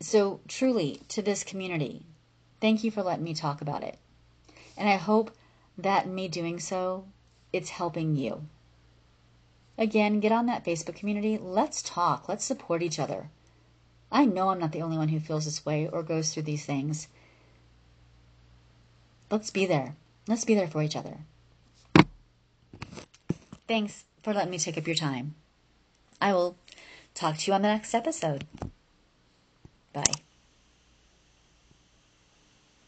So, 0.00 0.40
truly, 0.48 1.02
to 1.08 1.20
this 1.20 1.44
community, 1.44 2.06
thank 2.60 2.82
you 2.82 2.90
for 2.90 3.02
letting 3.02 3.24
me 3.24 3.34
talk 3.34 3.60
about 3.60 3.82
it. 3.82 3.98
And 4.76 4.88
I 4.88 4.96
hope 4.96 5.30
that 5.76 6.08
me 6.08 6.26
doing 6.26 6.58
so, 6.58 7.04
it's 7.52 7.70
helping 7.70 8.16
you. 8.16 8.46
Again, 9.76 10.20
get 10.20 10.32
on 10.32 10.46
that 10.46 10.64
Facebook 10.64 10.96
community. 10.96 11.38
Let's 11.38 11.82
talk. 11.82 12.28
Let's 12.28 12.44
support 12.44 12.82
each 12.82 12.98
other. 12.98 13.28
I 14.10 14.24
know 14.24 14.48
I'm 14.48 14.58
not 14.58 14.72
the 14.72 14.82
only 14.82 14.98
one 14.98 15.08
who 15.08 15.20
feels 15.20 15.44
this 15.44 15.64
way 15.64 15.88
or 15.88 16.02
goes 16.02 16.32
through 16.32 16.42
these 16.44 16.64
things. 16.64 17.08
Let's 19.30 19.50
be 19.50 19.66
there. 19.66 19.94
Let's 20.26 20.44
be 20.44 20.54
there 20.54 20.66
for 20.68 20.82
each 20.82 20.96
other. 20.96 21.18
Thanks 23.68 24.04
for 24.22 24.34
letting 24.34 24.50
me 24.50 24.58
take 24.58 24.76
up 24.76 24.86
your 24.86 24.96
time. 24.96 25.34
I 26.20 26.32
will 26.32 26.56
talk 27.14 27.38
to 27.38 27.50
you 27.50 27.54
on 27.54 27.62
the 27.62 27.68
next 27.68 27.94
episode. 27.94 28.46
Bye. 29.92 30.29